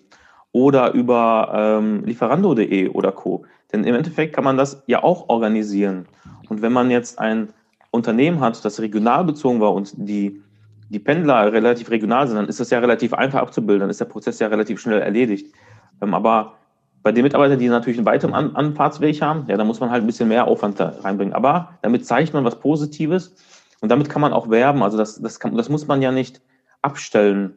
oder 0.53 0.93
über 0.93 1.51
ähm, 1.55 2.05
lieferando.de 2.05 2.91
oder 2.91 3.11
Co. 3.11 3.45
Denn 3.73 3.85
im 3.85 3.95
Endeffekt 3.95 4.35
kann 4.35 4.45
man 4.45 4.57
das 4.57 4.83
ja 4.87 5.03
auch 5.03 5.29
organisieren. 5.29 6.07
Und 6.49 6.63
wenn 6.63 6.73
man 6.73 6.91
jetzt 6.91 7.19
ein 7.19 7.49
Unternehmen 7.91 8.41
hat, 8.41 8.65
das 8.65 8.81
regional 8.81 9.25
bezogen 9.25 9.61
war 9.61 9.73
und 9.73 9.95
die, 9.97 10.43
die 10.89 10.99
Pendler 10.99 11.53
relativ 11.53 11.91
regional 11.91 12.27
sind, 12.27 12.37
dann 12.37 12.49
ist 12.49 12.61
das 12.61 12.71
ja 12.71 12.79
relativ 12.79 13.15
einfach 13.15 13.41
abzubilden, 13.41 13.81
dann 13.81 13.91
ist 13.91 14.01
der 14.01 14.07
Prozess 14.07 14.39
ja 14.39 14.49
relativ 14.49 14.81
schnell 14.81 15.01
erledigt. 15.01 15.55
Ähm, 16.03 16.15
aber 16.15 16.55
bei 17.03 17.13
den 17.13 17.23
Mitarbeitern, 17.23 17.59
die 17.59 17.69
natürlich 17.69 17.99
einen 17.99 18.07
weiteren 18.07 18.35
An 18.35 18.57
Anfahrtsweg 18.57 19.21
haben, 19.21 19.45
ja, 19.49 19.57
da 19.57 19.65
muss 19.65 19.81
man 19.81 19.91
halt 19.91 20.03
ein 20.03 20.07
bisschen 20.07 20.29
mehr 20.29 20.47
Aufwand 20.47 20.81
da 20.81 20.95
reinbringen. 21.03 21.35
Aber 21.35 21.71
damit 21.83 22.07
zeigt 22.07 22.33
man 22.33 22.45
was 22.45 22.59
Positives 22.59 23.35
und 23.81 23.91
damit 23.91 24.09
kann 24.09 24.23
man 24.23 24.33
auch 24.33 24.49
werben. 24.49 24.83
Also 24.83 24.97
das, 24.97 25.21
das, 25.21 25.39
kann, 25.39 25.57
das 25.57 25.69
muss 25.69 25.87
man 25.87 26.01
ja 26.01 26.13
nicht 26.13 26.41
abstellen. 26.81 27.57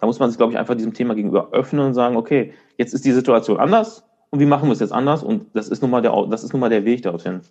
Da 0.00 0.06
muss 0.06 0.18
man 0.18 0.30
sich, 0.30 0.38
glaube 0.38 0.52
ich, 0.52 0.58
einfach 0.58 0.74
diesem 0.74 0.94
Thema 0.94 1.14
gegenüber 1.14 1.50
öffnen 1.52 1.84
und 1.84 1.94
sagen, 1.94 2.16
okay, 2.16 2.54
jetzt 2.78 2.94
ist 2.94 3.04
die 3.04 3.12
Situation 3.12 3.58
anders 3.58 4.04
und 4.30 4.40
wie 4.40 4.46
machen 4.46 4.68
wir 4.68 4.72
es 4.72 4.80
jetzt 4.80 4.92
anders? 4.92 5.22
Und 5.22 5.46
das 5.54 5.68
ist 5.68 5.82
nun 5.82 5.90
mal 5.90 6.00
der, 6.00 6.14
das 6.30 6.44
ist 6.44 6.52
nun 6.52 6.60
mal 6.60 6.70
der 6.70 6.84
Weg 6.84 7.02
dorthin. 7.02 7.42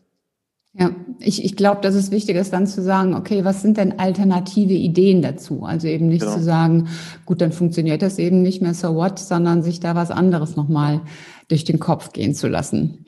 Ja, 0.73 0.91
ich, 1.19 1.43
ich 1.43 1.55
glaube, 1.55 1.81
dass 1.81 1.95
es 1.95 2.11
wichtig 2.11 2.35
ist, 2.35 2.53
dann 2.53 2.67
zu 2.67 2.83
sagen, 2.83 3.15
okay, 3.15 3.43
was 3.43 3.61
sind 3.61 3.77
denn 3.77 3.99
alternative 3.99 4.73
Ideen 4.73 5.21
dazu? 5.21 5.63
Also 5.63 5.87
eben 5.87 6.07
nicht 6.07 6.21
genau. 6.21 6.35
zu 6.35 6.43
sagen, 6.43 6.87
gut, 7.25 7.41
dann 7.41 7.51
funktioniert 7.51 8.01
das 8.01 8.19
eben 8.19 8.43
nicht 8.43 8.61
mehr, 8.61 8.75
so 8.75 8.93
what, 8.95 9.17
sondern 9.17 9.63
sich 9.63 9.79
da 9.79 9.95
was 9.95 10.11
anderes 10.11 10.55
nochmal 10.55 11.01
durch 11.47 11.63
den 11.63 11.79
Kopf 11.79 12.13
gehen 12.13 12.35
zu 12.35 12.47
lassen. 12.47 13.05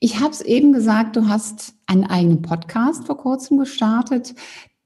Ich 0.00 0.20
habe 0.20 0.30
es 0.30 0.40
eben 0.40 0.72
gesagt, 0.72 1.16
du 1.16 1.28
hast 1.28 1.74
einen 1.86 2.04
eigenen 2.04 2.40
Podcast 2.40 3.06
vor 3.06 3.18
kurzem 3.18 3.58
gestartet 3.58 4.34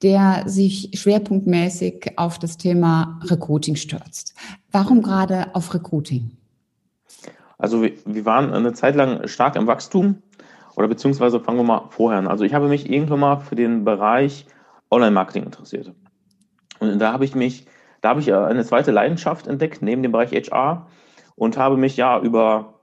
der 0.02 0.44
sich 0.46 0.90
schwerpunktmäßig 0.94 2.12
auf 2.16 2.38
das 2.38 2.56
Thema 2.56 3.20
Recruiting 3.24 3.76
stürzt. 3.76 4.34
Warum 4.70 5.02
gerade 5.02 5.54
auf 5.54 5.74
Recruiting? 5.74 6.30
Also 7.58 7.82
wir, 7.82 7.92
wir 8.04 8.24
waren 8.24 8.52
eine 8.52 8.72
Zeit 8.72 8.94
lang 8.94 9.26
stark 9.26 9.56
im 9.56 9.66
Wachstum 9.66 10.22
oder 10.78 10.86
beziehungsweise 10.86 11.40
fangen 11.40 11.58
wir 11.58 11.64
mal 11.64 11.82
vorher 11.90 12.20
an. 12.20 12.28
Also 12.28 12.44
ich 12.44 12.54
habe 12.54 12.68
mich 12.68 12.88
irgendwann 12.88 13.18
mal 13.18 13.36
für 13.38 13.56
den 13.56 13.84
Bereich 13.84 14.46
Online-Marketing 14.92 15.42
interessiert. 15.42 15.92
Und 16.78 17.00
da 17.00 17.12
habe 17.12 17.24
ich 17.24 17.34
mich, 17.34 17.66
da 18.00 18.10
habe 18.10 18.20
ich 18.20 18.32
eine 18.32 18.64
zweite 18.64 18.92
Leidenschaft 18.92 19.48
entdeckt, 19.48 19.82
neben 19.82 20.04
dem 20.04 20.12
Bereich 20.12 20.30
HR 20.30 20.86
und 21.34 21.58
habe 21.58 21.76
mich 21.76 21.96
ja 21.96 22.20
über 22.20 22.74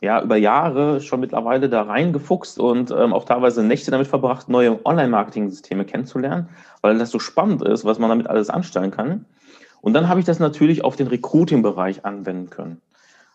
ja, 0.00 0.22
über 0.22 0.36
Jahre 0.36 1.00
schon 1.00 1.18
mittlerweile 1.18 1.68
da 1.68 1.82
reingefuchst 1.82 2.60
und 2.60 2.92
ähm, 2.92 3.12
auch 3.12 3.24
teilweise 3.24 3.64
Nächte 3.64 3.90
damit 3.90 4.06
verbracht, 4.06 4.48
neue 4.48 4.78
Online-Marketing-Systeme 4.86 5.84
kennenzulernen, 5.84 6.48
weil 6.80 6.96
das 6.96 7.10
so 7.10 7.18
spannend 7.18 7.62
ist, 7.62 7.84
was 7.84 7.98
man 7.98 8.10
damit 8.10 8.28
alles 8.28 8.50
anstellen 8.50 8.92
kann. 8.92 9.24
Und 9.80 9.94
dann 9.94 10.08
habe 10.08 10.20
ich 10.20 10.26
das 10.26 10.38
natürlich 10.38 10.84
auf 10.84 10.94
den 10.94 11.08
Recruiting-Bereich 11.08 12.04
anwenden 12.04 12.50
können. 12.50 12.80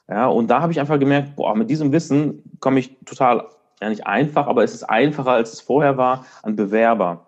Ja, 0.08 0.28
und 0.28 0.48
da 0.48 0.62
habe 0.62 0.72
ich 0.72 0.80
einfach 0.80 0.98
gemerkt, 0.98 1.36
boah, 1.36 1.56
mit 1.56 1.70
diesem 1.70 1.92
Wissen 1.92 2.42
komme 2.62 2.80
ich 2.80 2.98
total, 3.06 3.48
ja 3.82 3.90
nicht 3.90 4.08
einfach, 4.08 4.48
aber 4.48 4.64
es 4.64 4.74
ist 4.74 4.84
einfacher, 4.84 5.32
als 5.32 5.54
es 5.54 5.62
vorher 5.62 5.98
war, 5.98 6.26
an 6.44 6.56
Bewerber. 6.56 7.26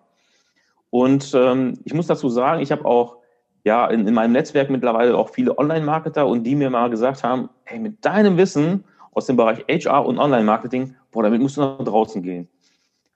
Und 0.90 1.32
ähm, 1.34 1.78
ich 1.84 1.92
muss 1.92 2.06
dazu 2.06 2.28
sagen, 2.28 2.62
ich 2.62 2.70
habe 2.70 2.84
auch 2.84 3.16
ja 3.64 3.88
in, 3.88 4.06
in 4.06 4.14
meinem 4.14 4.32
Netzwerk 4.32 4.70
mittlerweile 4.70 5.16
auch 5.16 5.30
viele 5.30 5.58
Online-Marketer 5.58 6.26
und 6.26 6.44
die 6.44 6.54
mir 6.54 6.70
mal 6.70 6.90
gesagt 6.90 7.24
haben, 7.24 7.48
hey, 7.64 7.78
mit 7.78 8.04
deinem 8.04 8.36
Wissen 8.36 8.84
aus 9.12 9.26
dem 9.26 9.36
Bereich 9.36 9.64
HR 9.68 10.06
und 10.06 10.18
Online-Marketing, 10.18 10.94
boah, 11.10 11.22
damit 11.22 11.40
musst 11.40 11.56
du 11.56 11.62
nach 11.62 11.78
draußen 11.78 12.22
gehen. 12.22 12.48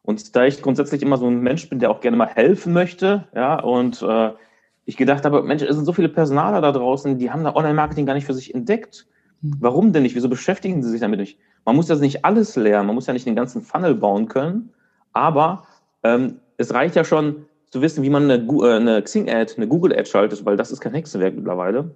Und 0.02 0.35
da 0.35 0.45
ich 0.45 0.62
grundsätzlich 0.62 1.02
immer 1.02 1.18
so 1.18 1.26
ein 1.26 1.40
Mensch 1.40 1.68
bin, 1.68 1.78
der 1.78 1.90
auch 1.90 2.00
gerne 2.00 2.16
mal 2.16 2.28
helfen 2.28 2.73
möchte, 2.73 3.28
ja, 3.35 3.61
und 3.61 4.02
äh, 4.02 4.30
ich 4.87 4.97
gedacht 4.97 5.25
habe, 5.25 5.42
Mensch, 5.42 5.62
es 5.62 5.76
sind 5.76 5.85
so 5.85 5.92
viele 5.92 6.09
Personaler 6.09 6.62
da 6.62 6.73
draußen, 6.73 7.18
die 7.18 7.30
haben 7.30 7.45
da 7.45 7.54
Online-Marketing 7.54 8.07
gar 8.07 8.14
nicht 8.14 8.25
für 8.25 8.33
sich 8.33 8.54
entdeckt. 8.54 9.07
Hm. 9.42 9.57
Warum 9.61 9.92
denn 9.92 10.02
nicht? 10.02 10.14
Wieso 10.14 10.30
beschäftigen 10.30 10.83
sie 10.83 10.90
sich 10.90 11.00
damit 11.00 11.21
nicht? 11.21 11.38
Man 11.68 11.76
muss 11.76 11.87
das 11.87 12.00
nicht 12.00 12.25
alles 12.25 12.56
lernen, 12.56 12.87
man 12.87 12.94
muss 12.94 13.08
ja 13.08 13.12
nicht 13.12 13.26
den 13.26 13.37
ganzen 13.37 13.60
Funnel 13.60 13.94
bauen 13.94 14.26
können, 14.26 14.72
aber 15.12 15.64
ähm, 16.02 16.40
es 16.56 16.72
reicht 16.72 16.96
ja 16.96 17.04
schon 17.04 17.44
zu 17.70 17.82
wissen, 17.82 18.02
wie 18.02 18.08
man 18.08 18.22
eine, 18.22 18.37
äh, 18.37 18.76
eine 18.76 19.02
Xing-Ad, 19.02 19.52
eine 19.58 19.68
Google-Ad 19.68 20.06
schaltet, 20.06 20.46
weil 20.46 20.56
das 20.56 20.70
ist 20.70 20.80
kein 20.80 20.94
Hexenwerk 20.94 21.34
mittlerweile. 21.34 21.94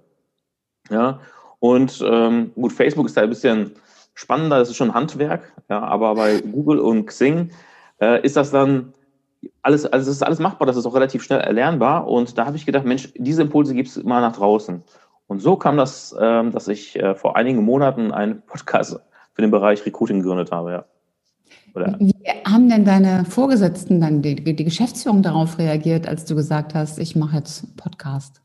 Ja, 0.91 1.21
und 1.57 2.05
ähm, 2.05 2.51
gut, 2.53 2.71
Facebook 2.71 3.07
ist 3.07 3.17
da 3.17 3.21
ein 3.21 3.29
bisschen 3.29 3.71
spannender, 4.13 4.59
das 4.59 4.69
ist 4.69 4.75
schon 4.75 4.93
Handwerk, 4.93 5.51
ja, 5.71 5.81
aber 5.81 6.13
bei 6.13 6.39
Google 6.41 6.77
und 6.77 7.07
Xing 7.07 7.49
äh, 7.99 8.21
ist 8.21 8.37
das 8.37 8.51
dann 8.51 8.93
alles, 9.63 9.87
also 9.87 10.11
es 10.11 10.17
ist 10.17 10.21
alles 10.21 10.37
machbar, 10.37 10.67
das 10.67 10.77
ist 10.77 10.85
auch 10.85 10.93
relativ 10.93 11.23
schnell 11.23 11.39
erlernbar 11.39 12.07
und 12.07 12.37
da 12.37 12.45
habe 12.45 12.57
ich 12.57 12.67
gedacht, 12.67 12.85
Mensch, 12.85 13.11
diese 13.17 13.41
Impulse 13.41 13.73
gibt 13.73 13.89
es 13.89 14.03
mal 14.03 14.21
nach 14.21 14.35
draußen. 14.35 14.83
Und 15.25 15.39
so 15.39 15.55
kam 15.55 15.77
das, 15.77 16.15
ähm, 16.21 16.51
dass 16.51 16.67
ich 16.67 16.95
äh, 16.99 17.15
vor 17.15 17.35
einigen 17.37 17.63
Monaten 17.63 18.11
einen 18.11 18.43
Podcast 18.43 18.99
für 19.33 19.41
den 19.41 19.51
Bereich 19.51 19.85
Recruiting 19.85 20.19
gegründet 20.19 20.51
habe, 20.51 20.71
ja. 20.71 20.85
Oder? 21.75 21.95
Wie 21.99 22.13
haben 22.45 22.69
denn 22.69 22.85
deine 22.85 23.25
Vorgesetzten, 23.25 23.99
dann 23.99 24.21
die, 24.21 24.35
die 24.35 24.63
Geschäftsführung 24.63 25.23
darauf 25.23 25.57
reagiert, 25.57 26.07
als 26.07 26.25
du 26.25 26.35
gesagt 26.35 26.75
hast, 26.75 26.99
ich 26.99 27.15
mache 27.15 27.37
jetzt 27.37 27.75
Podcast? 27.77 28.41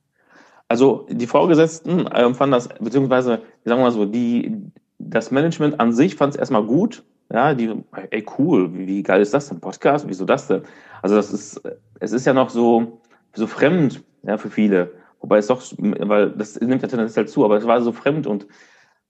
Also 0.68 1.06
die 1.10 1.26
Vorgesetzten 1.26 2.06
äh, 2.06 2.34
fanden 2.34 2.52
das, 2.52 2.68
beziehungsweise, 2.80 3.40
sagen 3.64 3.80
wir 3.80 3.84
mal 3.84 3.92
so, 3.92 4.04
die, 4.04 4.54
das 4.98 5.30
Management 5.30 5.80
an 5.80 5.92
sich 5.92 6.14
fand 6.14 6.34
es 6.34 6.38
erstmal 6.38 6.64
gut. 6.64 7.04
Ja, 7.30 7.52
die, 7.54 7.70
ey, 8.10 8.24
cool, 8.38 8.72
wie, 8.74 8.86
wie 8.86 9.02
geil 9.02 9.20
ist 9.20 9.34
das 9.34 9.48
denn? 9.48 9.60
Podcast? 9.60 10.06
Wieso 10.08 10.24
das 10.24 10.46
denn? 10.46 10.62
Also 11.02 11.16
das 11.16 11.30
ist, 11.32 11.60
es 12.00 12.12
ist 12.12 12.24
ja 12.24 12.32
noch 12.32 12.48
so, 12.48 13.00
so 13.34 13.46
fremd, 13.46 14.02
ja, 14.22 14.38
für 14.38 14.50
viele. 14.50 14.92
Wobei 15.20 15.38
es 15.38 15.48
doch, 15.48 15.62
weil 15.78 16.30
das 16.30 16.58
nimmt 16.60 16.82
ja 16.82 16.88
tendenziell 16.88 17.26
zu, 17.26 17.44
aber 17.44 17.56
es 17.56 17.66
war 17.66 17.82
so 17.82 17.92
fremd 17.92 18.26
und 18.26 18.46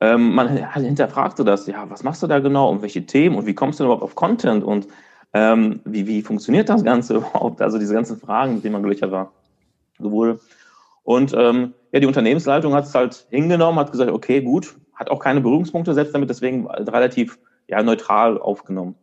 ähm, 0.00 0.34
man 0.34 0.48
hinterfragte 0.74 1.44
das, 1.44 1.66
ja, 1.66 1.88
was 1.90 2.02
machst 2.02 2.22
du 2.22 2.26
da 2.26 2.38
genau 2.38 2.70
und 2.70 2.82
welche 2.82 3.04
Themen 3.04 3.36
und 3.36 3.46
wie 3.46 3.54
kommst 3.54 3.80
du 3.80 3.84
überhaupt 3.84 4.02
auf 4.02 4.14
Content 4.14 4.62
und 4.62 4.86
ähm, 5.34 5.80
wie, 5.84 6.06
wie 6.06 6.22
funktioniert 6.22 6.68
das 6.68 6.84
Ganze 6.84 7.14
überhaupt? 7.16 7.60
Also 7.60 7.78
diese 7.78 7.94
ganzen 7.94 8.18
Fragen, 8.18 8.54
mit 8.54 8.64
denen 8.64 8.74
man 8.74 8.82
gelöchert 8.82 9.10
war. 9.10 9.32
Sowohl. 9.98 10.40
Und 11.02 11.34
ähm, 11.36 11.74
ja, 11.92 12.00
die 12.00 12.06
Unternehmensleitung 12.06 12.74
hat 12.74 12.84
es 12.84 12.94
halt 12.94 13.26
hingenommen, 13.30 13.78
hat 13.78 13.90
gesagt, 13.90 14.10
okay, 14.10 14.42
gut, 14.42 14.76
hat 14.94 15.10
auch 15.10 15.18
keine 15.18 15.40
Berührungspunkte 15.40 15.94
selbst 15.94 16.14
damit, 16.14 16.30
deswegen 16.30 16.66
relativ 16.68 17.38
ja, 17.66 17.82
neutral 17.82 18.38
aufgenommen. 18.38 18.94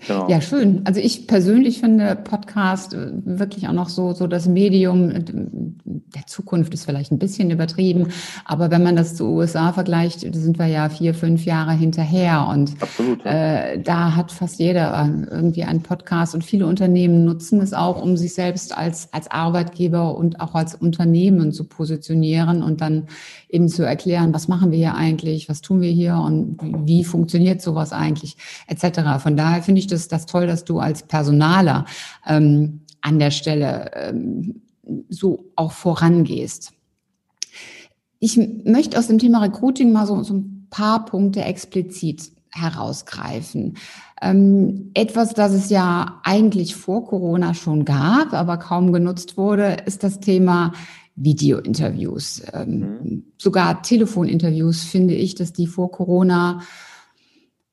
Genau. 0.00 0.28
Ja, 0.28 0.40
schön. 0.40 0.82
Also 0.84 1.00
ich 1.00 1.26
persönlich 1.26 1.80
finde 1.80 2.16
Podcast 2.16 2.94
äh, 2.94 3.12
wirklich 3.24 3.68
auch 3.68 3.72
noch 3.72 3.88
so, 3.88 4.12
so 4.12 4.26
das 4.26 4.46
Medium 4.46 5.10
äh, 5.10 5.22
der 5.24 6.26
Zukunft 6.26 6.74
ist 6.74 6.84
vielleicht 6.84 7.12
ein 7.12 7.18
bisschen 7.18 7.50
übertrieben. 7.50 8.08
Aber 8.44 8.70
wenn 8.70 8.82
man 8.82 8.96
das 8.96 9.14
zu 9.14 9.26
USA 9.26 9.72
vergleicht, 9.72 10.20
sind 10.20 10.58
wir 10.58 10.66
ja 10.66 10.88
vier, 10.88 11.14
fünf 11.14 11.44
Jahre 11.44 11.72
hinterher. 11.72 12.46
Und 12.48 12.72
Absolut, 12.80 13.24
ja. 13.24 13.30
äh, 13.30 13.82
da 13.82 14.14
hat 14.16 14.32
fast 14.32 14.58
jeder 14.58 15.04
äh, 15.04 15.32
irgendwie 15.32 15.64
einen 15.64 15.82
Podcast 15.82 16.34
und 16.34 16.44
viele 16.44 16.66
Unternehmen 16.66 17.24
nutzen 17.24 17.60
es 17.60 17.72
auch, 17.72 18.02
um 18.02 18.16
sich 18.16 18.34
selbst 18.34 18.76
als, 18.76 19.12
als 19.12 19.30
Arbeitgeber 19.30 20.16
und 20.16 20.40
auch 20.40 20.54
als 20.54 20.74
Unternehmen 20.74 21.52
zu 21.52 21.64
positionieren 21.64 22.62
und 22.62 22.80
dann 22.80 23.06
eben 23.48 23.68
zu 23.68 23.84
erklären, 23.84 24.34
was 24.34 24.48
machen 24.48 24.70
wir 24.70 24.78
hier 24.78 24.94
eigentlich, 24.94 25.48
was 25.48 25.60
tun 25.60 25.80
wir 25.80 25.90
hier 25.90 26.16
und 26.16 26.58
wie 26.86 27.04
funktioniert 27.04 27.62
sowas 27.62 27.92
eigentlich, 27.92 28.36
etc. 28.66 29.22
Von 29.22 29.36
daher 29.36 29.62
finde 29.62 29.78
ich 29.78 29.83
das, 29.86 30.08
das 30.08 30.26
toll, 30.26 30.46
dass 30.46 30.64
du 30.64 30.78
als 30.78 31.02
Personaler 31.02 31.86
ähm, 32.26 32.80
an 33.00 33.18
der 33.18 33.30
Stelle 33.30 33.90
ähm, 33.94 34.62
so 35.08 35.50
auch 35.56 35.72
vorangehst. 35.72 36.72
Ich 38.18 38.38
möchte 38.64 38.98
aus 38.98 39.08
dem 39.08 39.18
Thema 39.18 39.42
Recruiting 39.42 39.92
mal 39.92 40.06
so, 40.06 40.22
so 40.22 40.34
ein 40.34 40.66
paar 40.70 41.04
Punkte 41.04 41.42
explizit 41.42 42.32
herausgreifen. 42.50 43.76
Ähm, 44.22 44.90
etwas, 44.94 45.34
das 45.34 45.52
es 45.52 45.70
ja 45.70 46.20
eigentlich 46.24 46.76
vor 46.76 47.04
Corona 47.06 47.52
schon 47.52 47.84
gab, 47.84 48.32
aber 48.32 48.56
kaum 48.56 48.92
genutzt 48.92 49.36
wurde, 49.36 49.76
ist 49.86 50.02
das 50.02 50.20
Thema 50.20 50.72
Videointerviews, 51.16 52.42
ähm, 52.52 52.78
mhm. 52.78 53.24
sogar 53.38 53.82
Telefoninterviews 53.82 54.82
finde 54.82 55.14
ich, 55.14 55.34
dass 55.34 55.52
die 55.52 55.66
vor 55.66 55.90
Corona 55.92 56.62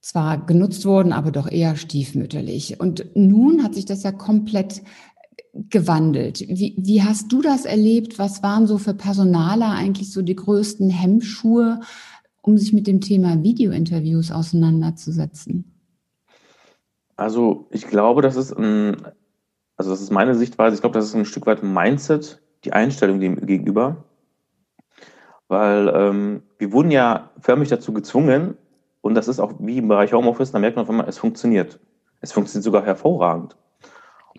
zwar 0.01 0.45
genutzt 0.45 0.85
wurden, 0.85 1.13
aber 1.13 1.31
doch 1.31 1.49
eher 1.49 1.75
stiefmütterlich. 1.75 2.79
Und 2.79 3.05
nun 3.15 3.63
hat 3.63 3.75
sich 3.75 3.85
das 3.85 4.03
ja 4.03 4.11
komplett 4.11 4.81
gewandelt. 5.53 6.41
Wie, 6.47 6.75
wie 6.77 7.03
hast 7.03 7.31
du 7.31 7.41
das 7.41 7.65
erlebt? 7.65 8.17
Was 8.17 8.41
waren 8.41 8.67
so 8.67 8.77
für 8.77 8.93
Personaler 8.93 9.69
eigentlich 9.69 10.11
so 10.11 10.21
die 10.21 10.35
größten 10.35 10.89
Hemmschuhe, 10.89 11.81
um 12.41 12.57
sich 12.57 12.73
mit 12.73 12.87
dem 12.87 13.01
Thema 13.01 13.43
Videointerviews 13.43 14.31
auseinanderzusetzen? 14.31 15.65
Also 17.15 17.67
ich 17.69 17.87
glaube, 17.87 18.21
das 18.21 18.35
ist 18.35 18.53
ein, 18.53 18.97
also 19.75 19.91
das 19.91 20.01
ist 20.01 20.11
meine 20.11 20.35
Sichtweise, 20.35 20.75
ich 20.75 20.81
glaube, 20.81 20.97
das 20.97 21.05
ist 21.05 21.15
ein 21.15 21.25
Stück 21.25 21.45
weit 21.45 21.61
Mindset, 21.61 22.41
die 22.63 22.73
Einstellung 22.73 23.19
dem 23.19 23.45
gegenüber. 23.45 24.05
Weil 25.47 25.91
ähm, 25.93 26.43
wir 26.57 26.71
wurden 26.71 26.91
ja 26.91 27.31
förmlich 27.39 27.69
dazu 27.69 27.93
gezwungen, 27.93 28.57
und 29.01 29.15
das 29.15 29.27
ist 29.27 29.39
auch 29.39 29.53
wie 29.59 29.77
im 29.77 29.87
Bereich 29.87 30.13
Homeoffice, 30.13 30.51
da 30.51 30.59
merkt 30.59 30.75
man 30.75 30.83
auf 30.83 30.89
einmal, 30.89 31.09
es 31.09 31.17
funktioniert. 31.17 31.79
Es 32.21 32.31
funktioniert 32.31 32.63
sogar 32.63 32.85
hervorragend. 32.85 33.55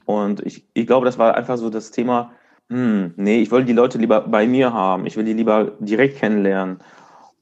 Und 0.04 0.40
ich, 0.46 0.66
ich 0.74 0.86
glaube, 0.86 1.04
das 1.04 1.18
war 1.18 1.34
einfach 1.34 1.56
so 1.56 1.68
das 1.68 1.90
Thema, 1.90 2.32
hm, 2.68 3.14
nee, 3.16 3.40
ich 3.40 3.50
will 3.50 3.64
die 3.64 3.72
Leute 3.72 3.98
lieber 3.98 4.20
bei 4.20 4.46
mir 4.46 4.72
haben, 4.72 5.06
ich 5.06 5.16
will 5.16 5.24
die 5.24 5.32
lieber 5.32 5.72
direkt 5.80 6.18
kennenlernen. 6.18 6.78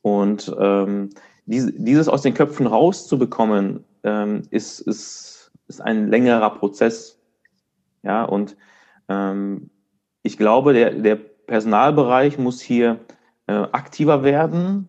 Und 0.02 0.54
ähm, 0.58 1.10
diese, 1.46 1.72
dieses 1.72 2.08
aus 2.08 2.22
den 2.22 2.34
Köpfen 2.34 2.66
rauszubekommen, 2.66 3.84
ähm, 4.02 4.42
ist, 4.50 4.80
ist, 4.80 5.52
ist 5.68 5.80
ein 5.80 6.08
längerer 6.08 6.50
Prozess. 6.50 7.18
Ja, 8.02 8.24
und 8.24 8.56
ähm, 9.08 9.70
ich 10.22 10.38
glaube, 10.38 10.72
der, 10.72 10.94
der 10.94 11.16
Personalbereich 11.16 12.38
muss 12.38 12.60
hier 12.60 13.00
äh, 13.46 13.52
aktiver 13.72 14.22
werden, 14.22 14.88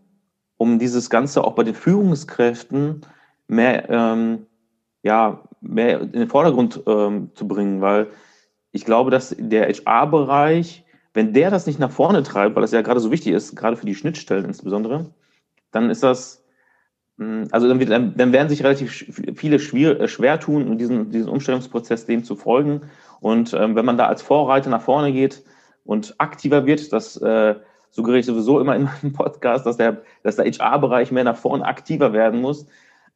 um 0.62 0.78
dieses 0.78 1.10
Ganze 1.10 1.43
auch 1.43 1.54
bei 1.54 1.63
den 1.63 1.74
Führungskräften 1.74 3.02
mehr, 3.47 3.89
ähm, 3.89 4.45
ja, 5.02 5.41
mehr 5.60 6.02
in 6.02 6.12
den 6.12 6.28
Vordergrund 6.28 6.84
ähm, 6.86 7.32
zu 7.34 7.47
bringen, 7.47 7.82
weil 7.82 8.10
ich 8.71 8.86
glaube, 8.86 9.10
dass 9.10 9.36
der 9.39 9.67
HR-Bereich, 9.67 10.86
wenn 11.15 11.34
der 11.34 11.50
das 11.50 11.65
nicht 11.65 11.80
nach 11.80 11.89
vorne 11.89 12.21
treibt, 12.21 12.56
weil 12.56 12.62
das 12.62 12.74
ja 12.74 12.84
gerade 12.84 13.00
so 13.00 13.10
wichtig 13.10 13.34
ist, 13.34 13.56
gerade 13.56 13.76
für 13.76 13.88
die 13.88 13.95
Schnittstellen 13.95 14.45
insbesondere, 14.45 15.10
dann 15.71 15.89
ist 15.89 16.04
das, 16.04 16.43
hm, 17.17 17.47
also 17.50 17.67
dann, 17.67 17.80
wird, 17.80 17.89
dann 17.89 18.32
werden 18.32 18.50
sich 18.50 18.63
relativ 18.63 19.12
viele 19.36 19.58
schwer, 19.58 20.00
äh, 20.00 20.08
schwer 20.08 20.39
tun, 20.39 20.78
diesen, 20.78 21.10
diesen 21.10 21.30
Umstellungsprozess 21.30 22.06
dem 22.06 22.24
zu 22.24 22.36
folgen. 22.36 22.82
Und 23.19 23.52
ähm, 23.56 23.76
wenn 23.76 23.86
man 23.86 23.97
da 23.97 24.06
als 24.06 24.21
Vorreiter 24.21 24.69
nach 24.69 24.84
vorne 24.84 25.12
geht 25.12 25.43
und 25.86 26.13
aktiver 26.19 26.67
wird, 26.67 26.93
das 26.93 27.17
äh, 27.17 27.56
suggeriere 27.91 28.19
ich 28.19 28.25
sowieso 28.25 28.60
immer 28.60 28.75
in 28.75 28.84
meinem 28.84 29.13
Podcast, 29.13 29.65
dass 29.65 29.77
der, 29.77 30.01
dass 30.23 30.38
der 30.38 30.45
HR-Bereich 30.45 31.12
mehr 31.12 31.23
nach 31.23 31.38
vorne 31.38 31.65
aktiver 31.65 32.13
werden 32.13 32.41
muss. 32.41 32.65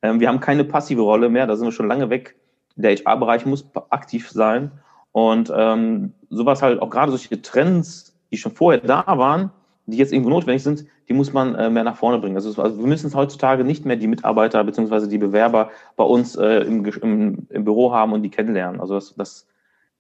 Ähm, 0.02 0.20
wir 0.20 0.28
haben 0.28 0.40
keine 0.40 0.64
passive 0.64 1.02
Rolle 1.02 1.30
mehr, 1.30 1.48
da 1.48 1.56
sind 1.56 1.66
wir 1.66 1.72
schon 1.72 1.88
lange 1.88 2.10
weg. 2.10 2.36
Der 2.76 2.96
HR-Bereich 2.96 3.46
muss 3.46 3.66
aktiv 3.90 4.30
sein. 4.30 4.72
Und 5.12 5.52
ähm, 5.56 6.14
sowas 6.30 6.62
halt 6.62 6.82
auch 6.82 6.90
gerade 6.90 7.12
solche 7.12 7.42
Trends, 7.42 8.18
die 8.32 8.38
schon 8.38 8.52
vorher 8.52 8.82
da 8.82 9.04
waren, 9.08 9.52
die 9.86 9.98
jetzt 9.98 10.12
irgendwo 10.12 10.30
notwendig 10.30 10.64
sind, 10.64 10.86
die 11.08 11.14
muss 11.14 11.32
man 11.32 11.56
äh, 11.56 11.70
mehr 11.70 11.84
nach 11.84 11.96
vorne 11.96 12.20
bringen. 12.20 12.36
Also, 12.36 12.62
also 12.62 12.78
wir 12.80 12.88
müssen 12.88 13.14
heutzutage 13.14 13.64
nicht 13.64 13.86
mehr 13.86 13.96
die 13.96 14.08
Mitarbeiter 14.08 14.64
beziehungsweise 14.64 15.08
die 15.08 15.18
Bewerber 15.18 15.70
bei 15.96 16.04
uns 16.04 16.36
äh, 16.36 16.62
im, 16.62 16.84
im, 16.86 17.48
im, 17.50 17.64
Büro 17.64 17.94
haben 17.94 18.14
und 18.14 18.24
die 18.24 18.30
kennenlernen. 18.30 18.82
Also 18.82 18.96
das, 18.96 19.16
das, 19.16 19.48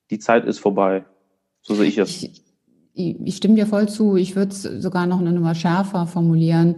die 0.09 0.19
Zeit 0.19 0.45
ist 0.45 0.59
vorbei. 0.59 1.05
So 1.61 1.75
sehe 1.75 1.87
ich 1.87 1.97
es. 1.97 2.23
Ich, 2.23 2.44
ich 2.97 3.35
stimme 3.35 3.55
dir 3.55 3.67
voll 3.67 3.89
zu. 3.89 4.15
Ich 4.15 4.37
würde 4.37 4.53
es 4.53 4.63
sogar 4.63 5.05
noch 5.05 5.19
eine 5.19 5.33
Nummer 5.33 5.53
schärfer 5.53 6.07
formulieren. 6.07 6.75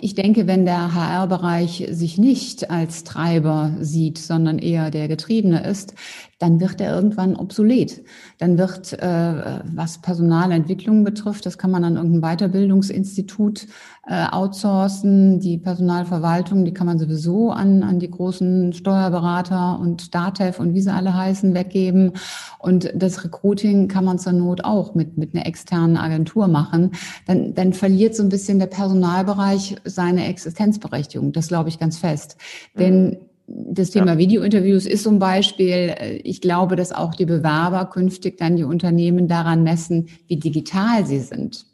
Ich 0.00 0.14
denke, 0.14 0.46
wenn 0.46 0.64
der 0.64 0.94
HR-Bereich 0.94 1.86
sich 1.90 2.16
nicht 2.16 2.70
als 2.70 3.04
Treiber 3.04 3.72
sieht, 3.78 4.16
sondern 4.16 4.58
eher 4.58 4.90
der 4.90 5.06
Getriebene 5.06 5.62
ist, 5.62 5.94
dann 6.38 6.60
wird 6.60 6.80
er 6.80 6.94
irgendwann 6.94 7.36
obsolet. 7.36 8.02
Dann 8.38 8.56
wird, 8.56 8.94
äh, 8.94 9.60
was 9.74 9.98
Personalentwicklung 9.98 11.04
betrifft, 11.04 11.44
das 11.44 11.58
kann 11.58 11.70
man 11.70 11.84
an 11.84 11.96
irgendein 11.96 12.22
Weiterbildungsinstitut 12.22 13.66
äh, 14.10 14.26
outsourcen. 14.32 15.38
Die 15.38 15.56
Personalverwaltung, 15.56 16.64
die 16.64 16.74
kann 16.74 16.88
man 16.88 16.98
sowieso 16.98 17.52
an, 17.52 17.84
an 17.84 18.00
die 18.00 18.10
großen 18.10 18.72
Steuerberater 18.72 19.78
und 19.78 20.12
DATEV 20.16 20.58
und 20.58 20.74
wie 20.74 20.80
sie 20.80 20.92
alle 20.92 21.16
heißen, 21.16 21.54
weggeben. 21.54 22.14
Und 22.58 22.92
das 22.92 23.22
Recruiting 23.22 23.86
kann 23.86 24.04
man 24.04 24.18
zur 24.18 24.32
Not 24.32 24.64
auch 24.64 24.96
mit, 24.96 25.16
mit 25.16 25.32
einer 25.32 25.46
externen 25.46 25.96
Agentur 25.96 26.48
machen. 26.48 26.90
Dann, 27.28 27.54
dann 27.54 27.72
verliert 27.72 28.16
so 28.16 28.24
ein 28.24 28.30
bisschen 28.30 28.58
der 28.58 28.66
Personalbereich 28.66 29.76
seine 29.84 30.26
Existenzberechtigung. 30.26 31.30
Das 31.30 31.46
glaube 31.46 31.68
ich 31.68 31.78
ganz 31.78 31.98
fest. 31.98 32.36
Denn 32.76 33.10
mhm. 33.10 33.16
das 33.46 33.90
Thema 33.90 34.14
ja. 34.14 34.18
Videointerviews 34.18 34.86
ist 34.86 35.04
zum 35.04 35.20
Beispiel, 35.20 35.94
ich 36.24 36.40
glaube, 36.40 36.74
dass 36.74 36.90
auch 36.90 37.14
die 37.14 37.26
Bewerber 37.26 37.84
künftig 37.84 38.38
dann 38.38 38.56
die 38.56 38.64
Unternehmen 38.64 39.28
daran 39.28 39.62
messen, 39.62 40.08
wie 40.26 40.36
digital 40.36 41.06
sie 41.06 41.20
sind. 41.20 41.64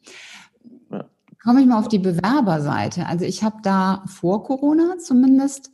Komme 1.47 1.61
ich 1.61 1.69
mal 1.69 1.79
auf 1.79 1.87
die 1.87 2.01
Bewerberseite. 2.01 3.07
Also 3.07 3.25
ich 3.25 3.45
habe 3.45 3.59
da 3.63 4.03
vor 4.07 4.43
Corona 4.43 4.99
zumindest 4.99 5.71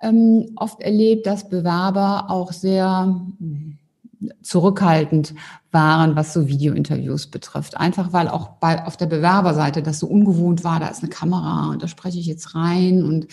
ähm, 0.00 0.52
oft 0.54 0.80
erlebt, 0.80 1.26
dass 1.26 1.48
Bewerber 1.48 2.30
auch 2.30 2.52
sehr 2.52 3.16
zurückhaltend 4.42 5.34
waren, 5.70 6.16
was 6.16 6.32
so 6.32 6.48
Videointerviews 6.48 7.26
betrifft. 7.26 7.76
Einfach 7.76 8.12
weil 8.12 8.28
auch 8.28 8.48
bei, 8.58 8.84
auf 8.84 8.96
der 8.96 9.06
Bewerberseite 9.06 9.82
das 9.82 9.98
so 9.98 10.06
ungewohnt 10.06 10.64
war, 10.64 10.80
da 10.80 10.88
ist 10.88 11.02
eine 11.02 11.10
Kamera 11.10 11.70
und 11.70 11.82
da 11.82 11.88
spreche 11.88 12.18
ich 12.18 12.26
jetzt 12.26 12.54
rein 12.54 13.04
und 13.04 13.28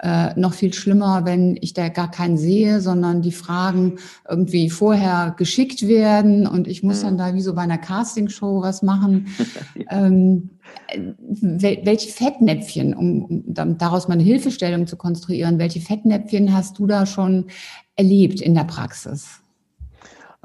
äh, 0.00 0.38
noch 0.38 0.52
viel 0.52 0.74
schlimmer, 0.74 1.24
wenn 1.24 1.56
ich 1.60 1.74
da 1.74 1.88
gar 1.88 2.10
keinen 2.10 2.36
sehe, 2.36 2.80
sondern 2.80 3.22
die 3.22 3.32
Fragen 3.32 3.98
irgendwie 4.28 4.68
vorher 4.68 5.34
geschickt 5.36 5.86
werden 5.86 6.46
und 6.46 6.66
ich 6.66 6.82
muss 6.82 7.02
dann 7.02 7.18
da 7.18 7.34
wie 7.34 7.40
so 7.40 7.54
bei 7.54 7.62
einer 7.62 7.78
Castingshow 7.78 8.62
was 8.62 8.82
machen. 8.82 9.28
ähm, 9.90 10.50
welche 11.40 12.10
Fettnäpfchen, 12.10 12.94
um, 12.94 13.24
um 13.24 13.78
daraus 13.78 14.08
mal 14.08 14.14
eine 14.14 14.22
Hilfestellung 14.22 14.86
zu 14.86 14.96
konstruieren, 14.96 15.58
welche 15.58 15.80
Fettnäpfchen 15.80 16.52
hast 16.52 16.78
du 16.78 16.86
da 16.86 17.06
schon 17.06 17.46
erlebt 17.94 18.40
in 18.40 18.54
der 18.54 18.64
Praxis? 18.64 19.42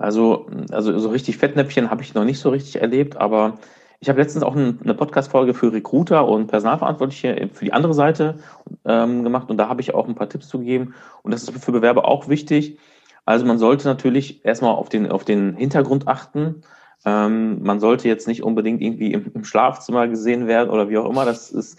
Also, 0.01 0.47
also 0.71 0.97
so 0.99 1.09
richtig 1.09 1.37
Fettnäpfchen 1.37 1.89
habe 1.89 2.01
ich 2.01 2.13
noch 2.13 2.25
nicht 2.25 2.39
so 2.39 2.49
richtig 2.49 2.81
erlebt, 2.81 3.17
aber 3.17 3.59
Ich 4.03 4.09
habe 4.09 4.19
letztens 4.19 4.43
auch 4.43 4.55
eine 4.55 4.95
Podcast-Folge 4.95 5.53
für 5.53 5.71
Recruiter 5.71 6.27
und 6.27 6.47
Personalverantwortliche 6.47 7.49
für 7.53 7.65
die 7.65 7.71
andere 7.71 7.93
Seite 7.93 8.39
ähm, 8.83 9.23
gemacht 9.23 9.51
und 9.51 9.57
da 9.57 9.69
habe 9.69 9.81
ich 9.81 9.93
auch 9.93 10.07
ein 10.07 10.15
paar 10.15 10.27
Tipps 10.27 10.47
zu 10.47 10.57
gegeben. 10.57 10.95
Und 11.21 11.31
das 11.31 11.43
ist 11.43 11.63
für 11.63 11.71
Bewerber 11.71 12.07
auch 12.07 12.27
wichtig. 12.27 12.79
Also 13.25 13.45
man 13.45 13.59
sollte 13.59 13.87
natürlich 13.87 14.43
erstmal 14.43 14.73
auf 14.73 14.89
den, 14.89 15.11
auf 15.11 15.23
den 15.23 15.55
Hintergrund 15.55 16.07
achten. 16.07 16.63
Ähm, 17.05 17.61
man 17.61 17.79
sollte 17.79 18.07
jetzt 18.07 18.27
nicht 18.27 18.41
unbedingt 18.41 18.81
irgendwie 18.81 19.13
im, 19.13 19.31
im, 19.35 19.43
Schlafzimmer 19.43 20.07
gesehen 20.07 20.47
werden 20.47 20.71
oder 20.71 20.89
wie 20.89 20.97
auch 20.97 21.07
immer. 21.07 21.23
Das 21.23 21.51
ist 21.51 21.77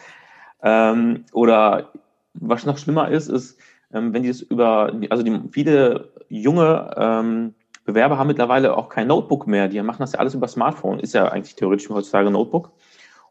ähm, 0.62 1.24
oder 1.32 1.90
was 2.34 2.66
noch 2.66 2.78
schlimmer 2.78 3.08
ist, 3.08 3.30
ist, 3.30 3.58
ähm, 3.92 4.14
wenn 4.14 4.22
die 4.22 4.28
es 4.28 4.42
über, 4.42 4.92
also 5.10 5.24
die, 5.24 5.40
viele 5.50 6.12
junge 6.28 6.90
ähm, 6.96 7.54
Bewerber 7.84 8.18
haben 8.18 8.28
mittlerweile 8.28 8.76
auch 8.76 8.88
kein 8.88 9.08
Notebook 9.08 9.46
mehr. 9.46 9.68
Die 9.68 9.80
machen 9.82 10.00
das 10.00 10.12
ja 10.12 10.20
alles 10.20 10.34
über 10.34 10.48
Smartphone. 10.48 11.00
Ist 11.00 11.14
ja 11.14 11.28
eigentlich 11.28 11.56
theoretisch 11.56 11.88
heutzutage 11.90 12.28
ein 12.28 12.32
Notebook. 12.32 12.70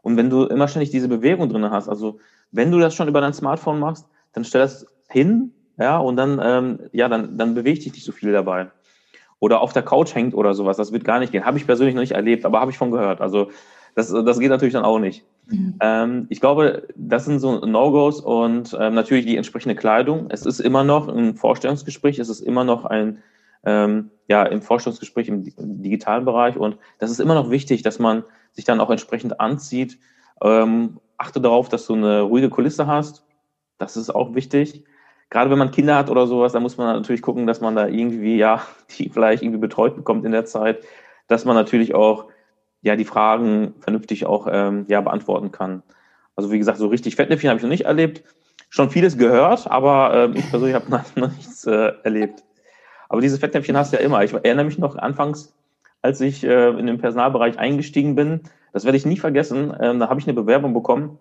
Und 0.01 0.17
wenn 0.17 0.29
du 0.29 0.45
immer 0.45 0.67
ständig 0.67 0.89
diese 0.89 1.07
Bewegung 1.07 1.49
drin 1.49 1.69
hast, 1.69 1.87
also 1.87 2.19
wenn 2.51 2.71
du 2.71 2.79
das 2.79 2.93
schon 2.95 3.07
über 3.07 3.21
dein 3.21 3.33
Smartphone 3.33 3.79
machst, 3.79 4.07
dann 4.33 4.43
stell 4.43 4.61
das 4.61 4.85
hin, 5.09 5.53
ja, 5.77 5.97
und 5.97 6.15
dann, 6.17 6.39
ähm, 6.43 6.79
ja, 6.91 7.07
dann, 7.07 7.37
dann 7.37 7.53
bewegt 7.53 7.85
dich 7.85 7.93
nicht 7.93 8.05
so 8.05 8.11
viel 8.11 8.31
dabei. 8.31 8.69
Oder 9.39 9.61
auf 9.61 9.73
der 9.73 9.83
Couch 9.83 10.13
hängt 10.13 10.35
oder 10.35 10.53
sowas, 10.53 10.77
das 10.77 10.91
wird 10.91 11.03
gar 11.03 11.19
nicht 11.19 11.31
gehen. 11.31 11.45
Habe 11.45 11.57
ich 11.57 11.65
persönlich 11.65 11.95
noch 11.95 12.01
nicht 12.01 12.11
erlebt, 12.11 12.45
aber 12.45 12.59
habe 12.59 12.71
ich 12.71 12.77
von 12.77 12.91
gehört. 12.91 13.21
Also 13.21 13.49
das, 13.95 14.09
das 14.09 14.39
geht 14.39 14.49
natürlich 14.49 14.73
dann 14.73 14.85
auch 14.85 14.99
nicht. 14.99 15.25
Mhm. 15.47 15.75
Ähm, 15.79 16.25
ich 16.29 16.39
glaube, 16.39 16.87
das 16.95 17.25
sind 17.25 17.39
so 17.39 17.65
No-Gos 17.65 18.21
und 18.21 18.75
ähm, 18.79 18.93
natürlich 18.93 19.25
die 19.25 19.37
entsprechende 19.37 19.75
Kleidung. 19.75 20.27
Es 20.29 20.45
ist 20.45 20.59
immer 20.59 20.83
noch 20.83 21.07
ein 21.07 21.35
Vorstellungsgespräch, 21.35 22.19
es 22.19 22.29
ist 22.29 22.41
immer 22.41 22.63
noch 22.63 22.85
ein, 22.85 23.23
ähm, 23.63 24.11
ja, 24.27 24.43
im 24.43 24.61
Vorstellungsgespräch 24.61 25.27
im, 25.27 25.43
digitalen 25.83 26.25
Bereich 26.25 26.57
und 26.57 26.77
das 26.99 27.11
ist 27.11 27.19
immer 27.19 27.35
noch 27.35 27.49
wichtig, 27.49 27.83
dass 27.83 27.99
man 27.99 28.23
sich 28.53 28.65
dann 28.65 28.79
auch 28.79 28.89
entsprechend 28.89 29.39
anzieht. 29.39 29.99
Ähm, 30.43 30.99
achte 31.17 31.41
darauf, 31.41 31.69
dass 31.69 31.85
du 31.85 31.93
eine 31.93 32.21
ruhige 32.21 32.49
Kulisse 32.49 32.87
hast. 32.87 33.25
Das 33.77 33.97
ist 33.97 34.09
auch 34.09 34.33
wichtig. 34.33 34.83
Gerade 35.29 35.49
wenn 35.49 35.59
man 35.59 35.71
Kinder 35.71 35.95
hat 35.95 36.09
oder 36.09 36.27
sowas, 36.27 36.51
da 36.53 36.59
muss 36.59 36.77
man 36.77 36.87
natürlich 36.95 37.21
gucken, 37.21 37.47
dass 37.47 37.61
man 37.61 37.75
da 37.75 37.87
irgendwie, 37.87 38.37
ja, 38.37 38.61
die 38.97 39.09
vielleicht 39.09 39.43
irgendwie 39.43 39.59
betreut 39.59 39.95
bekommt 39.95 40.25
in 40.25 40.31
der 40.31 40.45
Zeit, 40.45 40.83
dass 41.27 41.45
man 41.45 41.55
natürlich 41.55 41.95
auch 41.95 42.27
ja 42.81 42.95
die 42.95 43.05
Fragen 43.05 43.75
vernünftig 43.79 44.25
auch 44.25 44.47
ähm, 44.51 44.85
ja, 44.87 45.01
beantworten 45.01 45.51
kann. 45.51 45.83
Also 46.35 46.51
wie 46.51 46.57
gesagt, 46.57 46.79
so 46.79 46.87
richtig 46.87 47.15
Fettnäpfchen 47.15 47.49
habe 47.49 47.57
ich 47.57 47.63
noch 47.63 47.69
nicht 47.69 47.85
erlebt. 47.85 48.23
Schon 48.69 48.89
vieles 48.89 49.17
gehört, 49.17 49.69
aber 49.69 50.13
äh, 50.13 50.37
ich 50.37 50.49
persönlich 50.49 50.75
habe 50.75 50.89
noch, 50.89 51.03
noch 51.15 51.35
nichts 51.35 51.65
äh, 51.65 51.93
erlebt. 52.03 52.43
Aber 53.11 53.19
diese 53.19 53.37
Fettnäpfchen 53.37 53.75
hast 53.75 53.91
du 53.91 53.97
ja 53.97 54.03
immer. 54.03 54.23
Ich 54.23 54.31
erinnere 54.31 54.63
mich 54.63 54.77
noch 54.77 54.95
anfangs, 54.95 55.53
als 56.01 56.21
ich 56.21 56.45
äh, 56.45 56.69
in 56.69 56.87
den 56.87 56.97
Personalbereich 56.97 57.59
eingestiegen 57.59 58.15
bin, 58.15 58.39
das 58.71 58.85
werde 58.85 58.97
ich 58.97 59.05
nie 59.05 59.17
vergessen, 59.17 59.73
ähm, 59.81 59.99
da 59.99 60.07
habe 60.07 60.21
ich 60.21 60.25
eine 60.25 60.33
Bewerbung 60.33 60.73
bekommen 60.73 61.19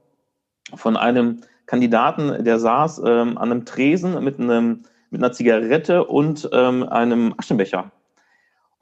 von 0.72 0.96
einem 0.96 1.40
Kandidaten, 1.66 2.44
der 2.44 2.60
saß 2.60 2.98
ähm, 3.04 3.38
an 3.38 3.50
einem 3.50 3.64
Tresen 3.64 4.22
mit, 4.22 4.38
einem, 4.38 4.84
mit 5.10 5.20
einer 5.20 5.32
Zigarette 5.32 6.04
und 6.04 6.48
ähm, 6.52 6.84
einem 6.84 7.34
Aschenbecher. 7.36 7.90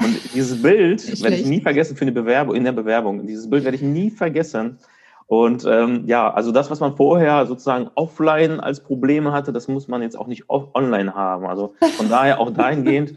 Und 0.02 0.34
dieses 0.34 0.60
Bild 0.60 1.22
werde 1.22 1.36
ich 1.36 1.46
nie 1.46 1.62
vergessen 1.62 1.96
für 1.96 2.02
eine 2.02 2.12
Bewerbung, 2.12 2.56
in 2.56 2.64
der 2.64 2.72
Bewerbung. 2.72 3.26
Dieses 3.26 3.48
Bild 3.48 3.64
werde 3.64 3.76
ich 3.76 3.82
nie 3.82 4.10
vergessen. 4.10 4.78
Und 5.28 5.66
ähm, 5.66 6.04
ja, 6.06 6.32
also 6.32 6.52
das, 6.52 6.70
was 6.70 6.80
man 6.80 6.96
vorher 6.96 7.44
sozusagen 7.44 7.90
offline 7.94 8.60
als 8.60 8.80
Probleme 8.80 9.30
hatte, 9.30 9.52
das 9.52 9.68
muss 9.68 9.86
man 9.86 10.00
jetzt 10.00 10.18
auch 10.18 10.26
nicht 10.26 10.44
online 10.48 11.14
haben. 11.14 11.46
Also 11.46 11.74
von 11.98 12.08
daher 12.10 12.40
auch 12.40 12.50
dahingehend, 12.50 13.14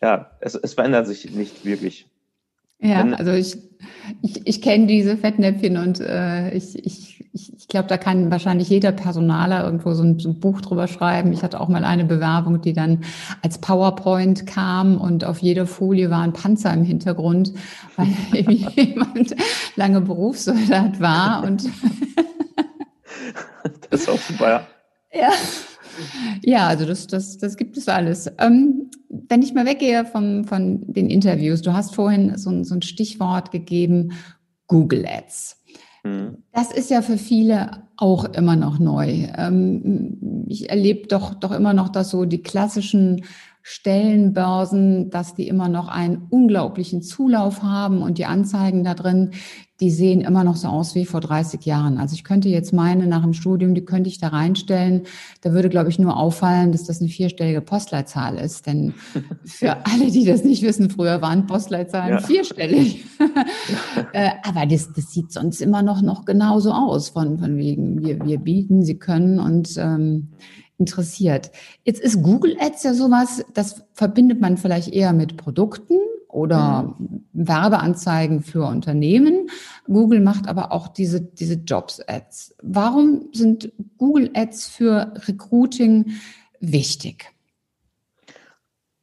ja, 0.00 0.30
es, 0.40 0.54
es 0.54 0.72
verändert 0.72 1.06
sich 1.06 1.30
nicht 1.30 1.66
wirklich. 1.66 2.08
Ja, 2.78 3.04
also 3.12 3.32
ich, 3.32 3.58
ich, 4.22 4.46
ich 4.46 4.62
kenne 4.62 4.86
diese 4.86 5.18
Fettnäpfchen 5.18 5.76
und 5.76 6.00
äh, 6.00 6.50
ich, 6.54 6.82
ich, 6.82 7.19
ich, 7.32 7.56
ich 7.56 7.68
glaube, 7.68 7.88
da 7.88 7.96
kann 7.96 8.30
wahrscheinlich 8.30 8.68
jeder 8.68 8.92
Personaler 8.92 9.64
irgendwo 9.64 9.92
so 9.94 10.02
ein, 10.02 10.18
so 10.18 10.28
ein, 10.30 10.40
Buch 10.40 10.60
drüber 10.60 10.88
schreiben. 10.88 11.32
Ich 11.32 11.42
hatte 11.42 11.60
auch 11.60 11.68
mal 11.68 11.84
eine 11.84 12.04
Bewerbung, 12.04 12.60
die 12.60 12.72
dann 12.72 13.04
als 13.42 13.58
PowerPoint 13.58 14.46
kam 14.46 14.98
und 14.98 15.24
auf 15.24 15.38
jeder 15.38 15.66
Folie 15.66 16.10
war 16.10 16.22
ein 16.22 16.32
Panzer 16.32 16.72
im 16.72 16.84
Hintergrund, 16.84 17.52
weil 17.96 18.08
jemand 18.76 19.36
lange 19.76 20.00
Berufssoldat 20.00 21.00
war 21.00 21.44
und 21.44 21.64
das 23.90 24.02
ist 24.02 24.08
auch 24.08 24.18
super, 24.18 24.66
ja. 25.12 25.30
Ja. 26.42 26.66
Also 26.68 26.86
das, 26.86 27.06
das, 27.06 27.38
das 27.38 27.56
gibt 27.56 27.76
es 27.76 27.88
alles. 27.88 28.30
Ähm, 28.38 28.90
wenn 29.08 29.42
ich 29.42 29.54
mal 29.54 29.66
weggehe 29.66 30.04
von, 30.04 30.44
von 30.44 30.92
den 30.92 31.10
Interviews, 31.10 31.62
du 31.62 31.72
hast 31.72 31.94
vorhin 31.94 32.36
so, 32.38 32.64
so 32.64 32.74
ein 32.74 32.82
Stichwort 32.82 33.50
gegeben, 33.50 34.12
Google 34.66 35.04
Ads. 35.06 35.59
Mhm. 36.04 36.38
Das 36.52 36.72
ist 36.72 36.90
ja 36.90 37.02
für 37.02 37.18
viele 37.18 37.84
auch 37.96 38.24
immer 38.24 38.56
noch 38.56 38.78
neu. 38.78 39.28
Ähm, 39.36 40.46
ich 40.48 40.70
erlebe 40.70 41.06
doch, 41.06 41.34
doch 41.34 41.52
immer 41.52 41.74
noch, 41.74 41.88
dass 41.88 42.10
so 42.10 42.24
die 42.24 42.42
klassischen 42.42 43.24
Stellenbörsen, 43.62 45.10
dass 45.10 45.34
die 45.34 45.46
immer 45.46 45.68
noch 45.68 45.88
einen 45.88 46.26
unglaublichen 46.30 47.02
Zulauf 47.02 47.62
haben 47.62 48.02
und 48.02 48.18
die 48.18 48.24
Anzeigen 48.24 48.84
da 48.84 48.94
drin, 48.94 49.32
die 49.80 49.90
sehen 49.90 50.20
immer 50.20 50.44
noch 50.44 50.56
so 50.56 50.68
aus 50.68 50.94
wie 50.94 51.06
vor 51.06 51.20
30 51.20 51.64
Jahren. 51.64 51.98
Also 51.98 52.14
ich 52.14 52.22
könnte 52.22 52.48
jetzt 52.48 52.72
meine 52.72 53.06
nach 53.06 53.22
dem 53.22 53.32
Studium, 53.32 53.74
die 53.74 53.84
könnte 53.84 54.10
ich 54.10 54.18
da 54.18 54.28
reinstellen. 54.28 55.02
Da 55.40 55.52
würde, 55.52 55.70
glaube 55.70 55.88
ich, 55.88 55.98
nur 55.98 56.16
auffallen, 56.16 56.72
dass 56.72 56.84
das 56.84 57.00
eine 57.00 57.08
vierstellige 57.08 57.62
Postleitzahl 57.62 58.36
ist. 58.36 58.66
Denn 58.66 58.94
für 59.44 59.86
alle, 59.86 60.10
die 60.10 60.24
das 60.24 60.44
nicht 60.44 60.62
wissen, 60.62 60.90
früher 60.90 61.22
waren 61.22 61.46
Postleitzahlen 61.46 62.14
ja. 62.14 62.20
vierstellig. 62.20 63.04
Äh, 64.12 64.30
aber 64.42 64.66
das, 64.66 64.92
das 64.92 65.12
sieht 65.12 65.32
sonst 65.32 65.60
immer 65.60 65.82
noch, 65.82 66.02
noch 66.02 66.24
genauso 66.24 66.72
aus, 66.72 67.10
von, 67.10 67.38
von 67.38 67.56
wegen, 67.56 68.02
wir, 68.02 68.24
wir 68.24 68.38
bieten, 68.38 68.82
sie 68.82 68.98
können 68.98 69.38
und 69.38 69.76
ähm, 69.76 70.28
interessiert. 70.78 71.50
Jetzt 71.84 72.00
ist 72.00 72.22
Google 72.22 72.56
Ads 72.58 72.82
ja 72.82 72.94
sowas, 72.94 73.44
das 73.54 73.84
verbindet 73.92 74.40
man 74.40 74.56
vielleicht 74.56 74.88
eher 74.88 75.12
mit 75.12 75.36
Produkten 75.36 75.94
oder 76.32 76.94
mhm. 76.98 77.24
Werbeanzeigen 77.32 78.42
für 78.42 78.64
Unternehmen. 78.64 79.50
Google 79.86 80.20
macht 80.20 80.48
aber 80.48 80.72
auch 80.72 80.88
diese, 80.88 81.20
diese 81.20 81.54
Jobs-Ads. 81.54 82.56
Warum 82.62 83.28
sind 83.32 83.72
Google 83.98 84.30
Ads 84.34 84.68
für 84.68 85.12
Recruiting 85.26 86.12
wichtig? 86.60 87.32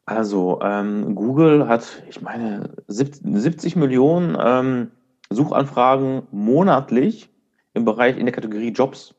Also 0.06 0.60
ähm, 0.62 1.16
Google 1.16 1.68
hat, 1.68 2.02
ich 2.10 2.22
meine, 2.22 2.70
70 2.88 3.76
Millionen 3.76 4.38
ähm, 4.40 4.92
Suchanfragen 5.30 6.24
monatlich 6.32 7.30
im 7.74 7.84
Bereich 7.84 8.18
in 8.18 8.26
der 8.26 8.34
Kategorie 8.34 8.72
Jobs. 8.72 9.16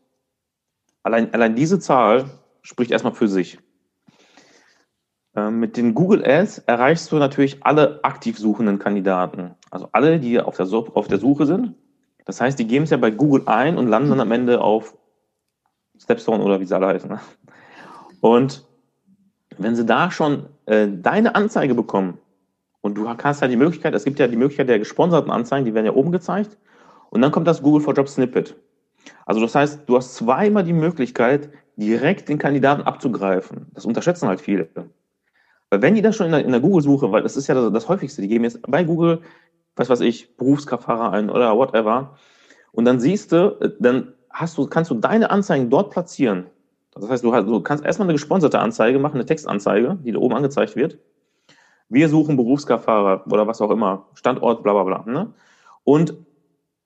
Allein, 1.03 1.33
allein 1.35 1.55
diese 1.55 1.79
Zahl 1.79 2.25
spricht 2.63 2.91
erstmal 2.91 3.13
für 3.13 3.29
sich. 3.29 3.59
Ähm, 5.39 5.61
mit 5.61 5.77
den 5.77 5.95
Google 5.95 6.25
Ads 6.25 6.59
erreichst 6.67 7.13
du 7.13 7.17
natürlich 7.17 7.65
alle 7.65 8.03
aktiv 8.03 8.39
suchenden 8.39 8.79
Kandidaten. 8.79 9.53
Also 9.71 9.89
alle, 9.93 10.19
die 10.19 10.41
auf 10.41 10.57
der, 10.57 10.67
auf 10.73 11.09
der 11.09 11.19
Suche 11.19 11.47
sind. 11.47 11.75
Das 12.25 12.41
heißt, 12.41 12.59
die 12.59 12.67
geben 12.67 12.85
es 12.85 12.91
ja 12.91 12.97
bei 12.97 13.11
Google 13.11 13.43
ein 13.47 13.79
und 13.79 13.87
landen 13.87 14.11
dann 14.11 14.21
am 14.21 14.33
Ende 14.33 14.61
auf 14.61 14.97
Stepstone 15.99 16.43
oder 16.43 16.61
wie 16.61 16.65
sie 16.65 16.75
alle 16.75 16.89
heißen. 16.89 17.19
Und 18.21 18.65
wenn 19.59 19.77
sie 19.77 19.87
da 19.87 20.11
schon 20.11 20.47
äh, 20.67 20.89
deine 20.89 21.35
Anzeige 21.35 21.75
bekommen 21.75 22.19
und 22.81 22.95
du 22.95 23.09
hast 23.09 23.41
ja 23.41 23.49
die 23.49 23.57
Möglichkeit, 23.57 23.95
es 23.95 24.05
gibt 24.05 24.19
ja 24.19 24.27
die 24.27 24.37
Möglichkeit 24.37 24.69
der 24.69 24.79
gesponserten 24.79 25.31
Anzeigen, 25.31 25.65
die 25.65 25.75
werden 25.75 25.87
ja 25.87 25.93
oben 25.93 26.13
gezeigt 26.13 26.57
und 27.11 27.23
dann 27.23 27.31
kommt 27.31 27.47
das 27.47 27.63
Google 27.63 27.81
for 27.81 27.95
Job 27.95 28.09
Snippet. 28.09 28.57
Also 29.25 29.41
das 29.41 29.55
heißt, 29.55 29.83
du 29.87 29.97
hast 29.97 30.17
zweimal 30.17 30.65
die 30.65 30.73
Möglichkeit, 30.73 31.51
direkt 31.77 32.29
den 32.29 32.39
Kandidaten 32.39 32.83
abzugreifen. 32.83 33.67
Das 33.73 33.85
unterschätzen 33.85 34.29
halt 34.29 34.41
viele. 34.41 34.69
Weil 35.71 35.83
wenn 35.83 35.95
die 35.95 36.03
das 36.03 36.17
schon 36.17 36.27
in 36.27 36.33
der, 36.33 36.45
in 36.45 36.53
der 36.53 36.61
Google-Suche, 36.61 37.13
weil 37.13 37.23
das 37.23 37.37
ist 37.37 37.47
ja 37.47 37.55
das, 37.55 37.73
das, 37.73 37.89
häufigste, 37.89 38.23
die 38.23 38.29
geben 38.29 38.45
jetzt 38.45 38.61
bei 38.63 38.85
Google, 38.85 39.21
was 39.77 39.89
weiß 39.89 40.01
ich, 40.01 40.37
Berufskraftfahrer 40.37 41.13
ein 41.13 41.31
oder 41.31 41.57
whatever, 41.57 42.17
und 42.73 42.85
dann 42.85 43.01
siehst 43.01 43.33
du, 43.33 43.77
dann 43.81 44.15
hast 44.31 44.57
du, 44.59 44.67
kannst 44.67 44.91
du 44.91 44.95
deine 44.95 45.31
Anzeigen 45.31 45.71
dort 45.71 45.91
platzieren. 45.91 46.47
Das 46.93 47.09
heißt, 47.09 47.25
du, 47.25 47.35
hast, 47.35 47.47
du 47.47 47.61
kannst 47.61 47.85
erstmal 47.85 48.07
eine 48.07 48.15
gesponserte 48.15 48.59
Anzeige 48.59 48.99
machen, 48.99 49.17
eine 49.17 49.27
Textanzeige, 49.27 49.99
die 50.05 50.13
da 50.13 50.19
oben 50.19 50.35
angezeigt 50.35 50.77
wird. 50.77 50.99
Wir 51.89 52.09
suchen 52.09 52.37
Berufskraftfahrer 52.37 53.25
oder 53.31 53.47
was 53.47 53.61
auch 53.61 53.71
immer, 53.71 54.07
Standort, 54.15 54.63
bla 54.63 54.73
bla 54.73 54.85
bla. 54.85 55.05
Ne? 55.11 55.33
Und 55.85 56.15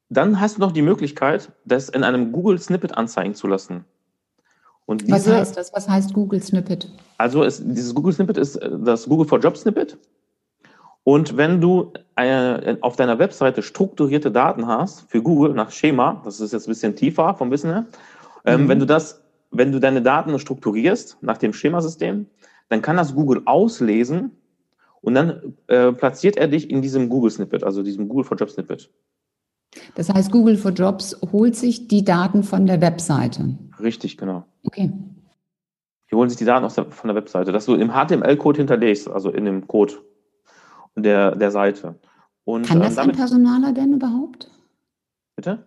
dann 0.09 0.40
hast 0.40 0.59
du 0.59 0.61
noch 0.61 0.73
die 0.73 0.83
Möglichkeit, 0.83 1.53
das 1.64 1.88
in 1.88 2.05
einem 2.05 2.33
Google 2.33 2.59
Snippet 2.59 2.97
anzeigen 2.97 3.35
zu 3.35 3.47
lassen. 3.47 3.85
Und 4.87 5.03
diese, 5.03 5.12
Was 5.12 5.29
heißt 5.29 5.57
das? 5.57 5.73
Was 5.73 5.88
heißt 5.88 6.12
Google 6.12 6.42
Snippet? 6.42 6.90
Also 7.18 7.45
es, 7.45 7.62
dieses 7.64 7.95
Google 7.95 8.12
Snippet 8.12 8.37
ist 8.37 8.57
äh, 8.57 8.71
das 8.85 9.07
Google 9.09 9.27
for 9.27 9.38
Job 9.38 9.57
Snippet. 9.57 9.97
Und 11.05 11.37
wenn 11.37 11.61
du 11.61 11.92
äh, 12.16 12.77
auf 12.81 12.97
deiner 12.97 13.18
Webseite 13.18 13.62
strukturierte 13.62 14.31
Daten 14.31 14.66
hast 14.66 15.11
für 15.11 15.23
Google 15.23 15.55
nach 15.55 15.71
Schema, 15.71 16.23
das 16.25 16.40
ist 16.40 16.53
jetzt 16.53 16.66
ein 16.66 16.71
bisschen 16.71 16.95
tiefer 16.95 17.35
vom 17.35 17.51
Wissen 17.51 17.71
her, 17.71 17.87
ähm, 18.45 18.64
mhm. 18.64 18.68
wenn 18.68 18.79
du 18.79 18.87
das, 18.87 19.21
wenn 19.51 19.73
du 19.73 19.81
deine 19.81 20.03
Daten 20.03 20.38
strukturierst 20.38 21.18
nach 21.21 21.38
dem 21.38 21.53
Schemasystem, 21.53 22.27
dann 22.68 22.83
kann 22.83 22.97
das 22.97 23.14
Google 23.14 23.42
auslesen 23.47 24.31
und 25.01 25.14
dann 25.14 25.55
äh, 25.66 25.92
platziert 25.92 26.37
er 26.37 26.49
dich 26.49 26.71
in 26.71 26.83
diesem 26.83 27.09
Google 27.09 27.31
Snippet, 27.31 27.64
also 27.64 27.83
diesem 27.83 28.09
Google 28.09 28.25
for 28.25 28.37
Job 28.37 28.51
Snippet. 28.51 28.88
Das 29.94 30.08
heißt, 30.08 30.30
Google 30.30 30.56
for 30.56 30.72
Jobs 30.72 31.16
holt 31.32 31.56
sich 31.56 31.88
die 31.88 32.04
Daten 32.04 32.42
von 32.42 32.66
der 32.66 32.80
Webseite. 32.80 33.56
Richtig, 33.80 34.18
genau. 34.18 34.44
Okay. 34.64 34.92
Die 36.11 36.16
holen 36.16 36.28
sich 36.28 36.38
die 36.38 36.44
Daten 36.44 36.68
der, 36.74 36.85
von 36.90 37.08
der 37.08 37.16
Webseite, 37.16 37.52
dass 37.52 37.66
du 37.66 37.74
im 37.74 37.90
HTML-Code 37.90 38.58
hinterlegst, 38.58 39.08
also 39.08 39.30
in 39.30 39.46
dem 39.46 39.66
Code 39.66 39.94
der, 40.94 41.35
der 41.37 41.50
Seite. 41.50 41.94
Und, 42.44 42.66
Kann 42.66 42.80
das 42.80 42.90
ähm, 42.90 42.96
damit, 42.96 43.14
ein 43.14 43.18
Personaler 43.18 43.72
denn 43.72 43.94
überhaupt? 43.94 44.50
Bitte? 45.37 45.66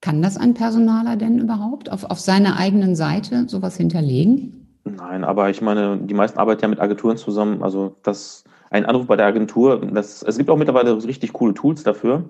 Kann 0.00 0.20
das 0.20 0.36
ein 0.36 0.54
Personaler 0.54 1.16
denn 1.16 1.38
überhaupt 1.38 1.90
auf, 1.90 2.04
auf 2.04 2.20
seiner 2.20 2.58
eigenen 2.58 2.96
Seite 2.96 3.48
sowas 3.48 3.76
hinterlegen? 3.76 4.78
Nein, 4.84 5.24
aber 5.24 5.48
ich 5.48 5.62
meine, 5.62 5.96
die 5.98 6.14
meisten 6.14 6.38
arbeiten 6.38 6.62
ja 6.62 6.68
mit 6.68 6.80
Agenturen 6.80 7.16
zusammen. 7.16 7.62
Also 7.62 7.96
das 8.02 8.44
ein 8.70 8.84
Anruf 8.84 9.06
bei 9.06 9.16
der 9.16 9.26
Agentur, 9.26 9.80
das, 9.80 10.22
es 10.22 10.36
gibt 10.36 10.50
auch 10.50 10.56
mittlerweile 10.56 11.02
richtig 11.04 11.32
coole 11.32 11.54
Tools 11.54 11.84
dafür, 11.84 12.24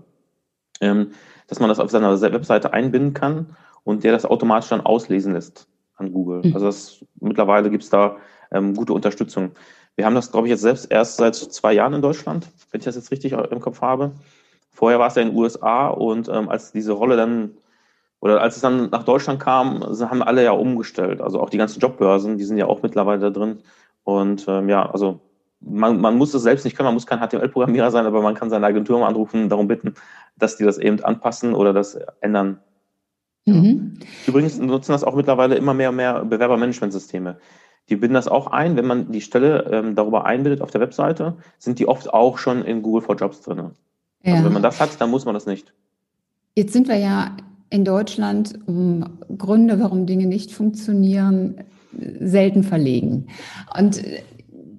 dass 0.80 1.60
man 1.60 1.68
das 1.68 1.80
auf 1.80 1.90
seiner 1.90 2.20
Webseite 2.20 2.72
einbinden 2.72 3.14
kann 3.14 3.56
und 3.84 4.04
der 4.04 4.12
das 4.12 4.24
automatisch 4.24 4.70
dann 4.70 4.80
auslesen 4.80 5.34
lässt 5.34 5.68
an 5.96 6.12
Google. 6.12 6.42
Mhm. 6.44 6.54
Also 6.54 6.66
das, 6.66 7.04
mittlerweile 7.20 7.70
gibt 7.70 7.84
es 7.84 7.90
da 7.90 8.16
ähm, 8.50 8.74
gute 8.74 8.92
Unterstützung. 8.92 9.52
Wir 9.96 10.06
haben 10.06 10.14
das, 10.14 10.32
glaube 10.32 10.48
ich, 10.48 10.50
jetzt 10.50 10.62
selbst 10.62 10.90
erst 10.90 11.18
seit 11.18 11.36
zwei 11.36 11.72
Jahren 11.72 11.94
in 11.94 12.02
Deutschland, 12.02 12.48
wenn 12.70 12.80
ich 12.80 12.84
das 12.84 12.96
jetzt 12.96 13.10
richtig 13.12 13.32
im 13.32 13.60
Kopf 13.60 13.80
habe. 13.80 14.12
Vorher 14.72 14.98
war 14.98 15.06
es 15.06 15.14
ja 15.14 15.22
in 15.22 15.28
den 15.28 15.36
USA 15.36 15.88
und 15.88 16.28
ähm, 16.28 16.48
als 16.48 16.72
diese 16.72 16.92
Rolle 16.92 17.16
dann 17.16 17.52
oder 18.20 18.40
als 18.40 18.56
es 18.56 18.62
dann 18.62 18.88
nach 18.88 19.04
Deutschland 19.04 19.38
kam, 19.38 19.82
haben 19.82 20.22
alle 20.22 20.42
ja 20.42 20.52
umgestellt. 20.52 21.20
Also 21.20 21.40
auch 21.40 21.50
die 21.50 21.58
ganzen 21.58 21.80
Jobbörsen, 21.80 22.38
die 22.38 22.44
sind 22.44 22.56
ja 22.56 22.64
auch 22.64 22.82
mittlerweile 22.82 23.20
da 23.20 23.28
drin. 23.28 23.58
Und 24.02 24.46
ähm, 24.48 24.70
ja, 24.70 24.88
also 24.90 25.20
man, 25.66 26.00
man 26.00 26.16
muss 26.16 26.34
es 26.34 26.42
selbst 26.42 26.64
nicht 26.64 26.76
können, 26.76 26.86
man 26.86 26.94
muss 26.94 27.06
kein 27.06 27.20
HTML-Programmierer 27.20 27.90
sein, 27.90 28.06
aber 28.06 28.22
man 28.22 28.34
kann 28.34 28.50
seine 28.50 28.66
Agentur 28.66 28.98
mal 28.98 29.08
anrufen, 29.08 29.48
darum 29.48 29.68
bitten, 29.68 29.94
dass 30.36 30.56
die 30.56 30.64
das 30.64 30.78
eben 30.78 31.02
anpassen 31.02 31.54
oder 31.54 31.72
das 31.72 31.98
ändern. 32.20 32.58
Mhm. 33.46 33.98
Übrigens 34.26 34.58
nutzen 34.58 34.92
das 34.92 35.04
auch 35.04 35.14
mittlerweile 35.14 35.54
immer 35.56 35.74
mehr 35.74 35.90
und 35.90 35.96
mehr 35.96 36.24
Bewerbermanagementsysteme. 36.24 37.38
Die 37.90 37.96
binden 37.96 38.14
das 38.14 38.28
auch 38.28 38.46
ein, 38.46 38.76
wenn 38.76 38.86
man 38.86 39.12
die 39.12 39.20
Stelle 39.20 39.68
ähm, 39.70 39.94
darüber 39.94 40.24
einbindet 40.24 40.62
auf 40.62 40.70
der 40.70 40.80
Webseite, 40.80 41.36
sind 41.58 41.78
die 41.78 41.86
oft 41.86 42.12
auch 42.12 42.38
schon 42.38 42.62
in 42.64 42.82
Google 42.82 43.02
for 43.02 43.16
Jobs 43.16 43.42
drin. 43.42 43.72
Ja. 44.22 44.34
Also 44.34 44.46
wenn 44.46 44.54
man 44.54 44.62
das 44.62 44.80
hat, 44.80 44.98
dann 45.00 45.10
muss 45.10 45.26
man 45.26 45.34
das 45.34 45.44
nicht. 45.44 45.74
Jetzt 46.54 46.72
sind 46.72 46.88
wir 46.88 46.96
ja 46.96 47.36
in 47.68 47.84
Deutschland 47.84 48.58
um 48.66 49.18
Gründe, 49.36 49.80
warum 49.80 50.06
Dinge 50.06 50.26
nicht 50.26 50.52
funktionieren, 50.52 51.56
selten 52.20 52.62
verlegen. 52.62 53.26
Und 53.78 54.02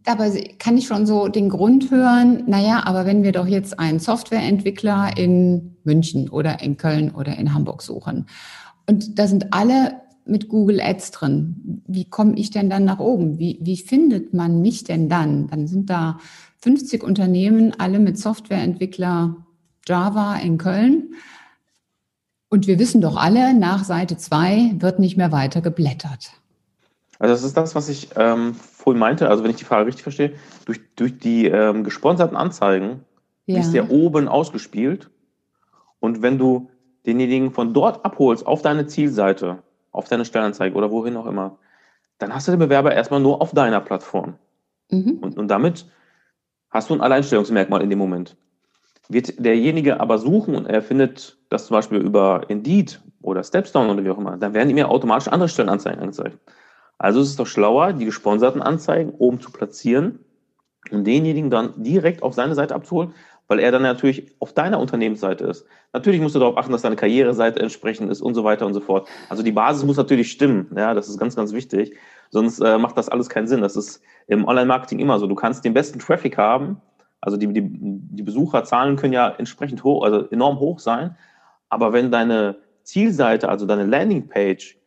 dabei 0.06 0.56
kann 0.60 0.78
ich 0.78 0.88
schon 0.88 1.06
so 1.06 1.28
den 1.28 1.50
Grund 1.50 1.92
hören, 1.92 2.44
naja, 2.48 2.84
aber 2.86 3.06
wenn 3.06 3.24
wir 3.24 3.32
doch 3.32 3.48
jetzt 3.48 3.80
einen 3.80 4.00
Softwareentwickler 4.00 5.18
in 5.18 5.76
München 5.84 6.30
oder 6.30 6.62
in 6.62 6.78
Köln 6.78 7.12
oder 7.12 7.38
in 7.38 7.54
Hamburg 7.54 7.82
suchen 7.82 8.28
und 8.88 9.20
da 9.20 9.28
sind 9.28 9.54
alle 9.54 10.02
mit 10.26 10.50
Google 10.50 10.82
Ads 10.82 11.12
drin, 11.12 11.84
wie 11.88 12.06
komme 12.06 12.36
ich 12.36 12.50
denn 12.50 12.70
dann 12.70 12.86
nach 12.86 13.00
oben? 13.00 13.38
Wie, 13.38 13.60
wie 13.62 13.78
findet 13.78 14.34
man 14.34 14.62
mich 14.62 14.84
denn 14.84 15.10
dann? 15.10 15.48
Dann 15.48 15.68
sind 15.68 15.90
da 15.90 16.20
50 16.62 17.04
Unternehmen, 17.04 17.74
alle 17.78 18.00
mit 18.00 18.18
Softwareentwickler 18.18 19.36
Java 19.88 20.38
in 20.38 20.58
Köln. 20.58 21.14
Und 22.50 22.66
wir 22.66 22.80
wissen 22.80 23.02
doch 23.02 23.18
alle, 23.18 23.54
nach 23.54 23.84
Seite 23.84 24.18
2 24.18 24.76
wird 24.80 24.98
nicht 24.98 25.18
mehr 25.18 25.32
weiter 25.32 25.62
geblättert. 25.62 26.32
Also 27.20 27.34
das 27.34 27.44
ist 27.44 27.56
das, 27.56 27.76
was 27.76 27.90
ich 27.90 28.10
ähm, 28.16 28.54
vorhin 28.54 29.00
meinte, 29.00 29.30
also 29.30 29.44
wenn 29.44 29.52
ich 29.52 29.58
die 29.58 29.66
Frage 29.66 29.88
richtig 29.88 30.04
verstehe, 30.04 30.34
durch, 30.66 30.82
durch 30.96 31.18
die 31.18 31.48
ähm, 31.48 31.84
gesponserten 31.84 32.36
Anzeigen 32.36 33.06
ja. 33.46 33.60
ist 33.60 33.72
der 33.72 33.90
oben 33.90 34.28
ausgespielt. 34.28 35.10
Und 36.00 36.22
wenn 36.22 36.38
du 36.38 36.70
denjenigen 37.06 37.52
von 37.52 37.74
dort 37.74 38.04
abholst 38.04 38.46
auf 38.46 38.62
deine 38.62 38.88
Zielseite, 38.88 39.64
auf 39.92 40.08
deine 40.08 40.26
Stellenanzeige 40.26 40.76
oder 40.76 40.92
wohin 40.92 41.16
auch 41.16 41.26
immer, 41.26 41.58
dann 42.18 42.34
hast 42.34 42.48
du 42.48 42.52
den 42.52 42.60
Bewerber 42.60 42.94
erstmal 42.94 43.20
nur 43.20 43.42
auf 43.42 43.52
deiner 43.52 43.82
Plattform. 43.82 44.36
Mhm. 44.92 45.20
Und, 45.22 45.38
und 45.38 45.48
damit 45.48 45.86
hast 46.70 46.90
du 46.90 46.94
ein 46.94 47.02
Alleinstellungsmerkmal 47.02 47.82
in 47.82 47.90
dem 47.90 48.00
Moment. 48.00 48.36
Wird 49.08 49.44
derjenige 49.44 50.00
aber 50.00 50.18
suchen 50.18 50.56
und 50.56 50.66
er 50.66 50.82
findet 50.82 51.38
das 51.50 51.68
zum 51.68 51.76
Beispiel 51.76 52.00
über 52.00 52.44
Indeed 52.48 53.02
oder 53.22 53.44
Stepstone 53.44 53.92
oder 53.92 54.04
wie 54.04 54.10
auch 54.10 54.18
immer, 54.18 54.38
dann 54.38 54.54
werden 54.54 54.70
ihm 54.70 54.78
ja 54.78 54.88
automatisch 54.88 55.28
andere 55.28 55.50
Stellenanzeigen 55.50 56.00
angezeigt. 56.00 56.40
Also 56.98 57.22
ist 57.22 57.30
es 57.30 57.36
doch 57.36 57.48
schlauer, 57.48 57.94
die 57.94 58.06
gesponserten 58.06 58.62
Anzeigen 58.62 59.12
oben 59.12 59.40
zu 59.40 59.52
platzieren 59.52 60.20
und 60.92 61.06
denjenigen 61.06 61.50
dann 61.50 61.74
direkt 61.84 62.24
auf 62.24 62.34
seine 62.34 62.56
Seite 62.56 62.76
abzuholen, 62.76 63.14
weil 63.48 63.60
er 63.60 63.72
dann 63.72 63.82
natürlich 63.82 64.36
auf 64.40 64.54
deiner 64.54 64.80
Unternehmensseite 64.80 65.46
ist. 65.46 65.66
Natürlich 65.94 66.22
musst 66.22 66.36
du 66.36 66.40
darauf 66.40 66.58
achten, 66.58 66.72
dass 66.72 66.82
deine 66.82 66.96
Karriereseite 66.96 67.60
entsprechend 67.60 68.10
ist 68.10 68.22
und 68.22 68.34
so 68.34 68.44
weiter 68.44 68.66
und 68.66 68.74
so 68.74 68.80
fort. 68.80 69.08
Also 69.30 69.44
die 69.44 69.52
Basis 69.52 69.84
muss 69.84 69.98
natürlich 69.98 70.32
stimmen. 70.32 70.68
Ja, 70.76 70.94
das 70.94 71.10
ist 71.10 71.20
ganz, 71.20 71.36
ganz 71.36 71.54
wichtig. 71.54 71.96
Sonst 72.32 72.60
äh, 72.60 72.78
macht 72.78 72.98
das 72.98 73.10
alles 73.10 73.30
keinen 73.30 73.48
Sinn. 73.48 73.62
Das 73.62 73.76
ist 73.76 74.02
im 74.28 74.46
Online-Marketing 74.46 75.00
immer 75.00 75.20
so. 75.20 75.28
Du 75.28 75.36
kannst 75.36 75.64
den 75.64 75.74
besten 75.74 76.00
Traffic 76.00 76.38
haben. 76.38 76.82
Also 77.22 77.38
die, 77.38 77.48
die, 77.48 77.64
die 77.64 78.24
Besucherzahlen 78.24 78.96
können 78.96 79.14
ja 79.14 79.30
entsprechend 79.38 79.84
hoch, 79.84 80.04
also 80.04 80.28
enorm 80.30 80.60
hoch 80.60 80.80
sein. 80.80 81.16
Aber 81.70 81.94
wenn 81.94 82.12
deine 82.12 82.58
Zielseite, 82.84 83.50
also 83.50 83.66
deine 83.66 83.86
Landingpage 83.86 84.78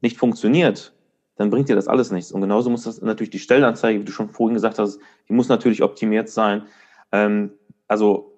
nicht 0.00 0.18
funktioniert, 0.18 0.95
dann 1.36 1.50
bringt 1.50 1.68
dir 1.68 1.76
das 1.76 1.88
alles 1.88 2.10
nichts. 2.10 2.32
Und 2.32 2.40
genauso 2.40 2.70
muss 2.70 2.84
das 2.84 3.00
natürlich 3.02 3.30
die 3.30 3.38
Stellenanzeige, 3.38 4.00
wie 4.00 4.04
du 4.04 4.12
schon 4.12 4.28
vorhin 4.28 4.54
gesagt 4.54 4.78
hast, 4.78 4.98
die 5.28 5.32
muss 5.32 5.48
natürlich 5.48 5.82
optimiert 5.82 6.28
sein. 6.28 6.62
Ähm, 7.12 7.52
also 7.88 8.32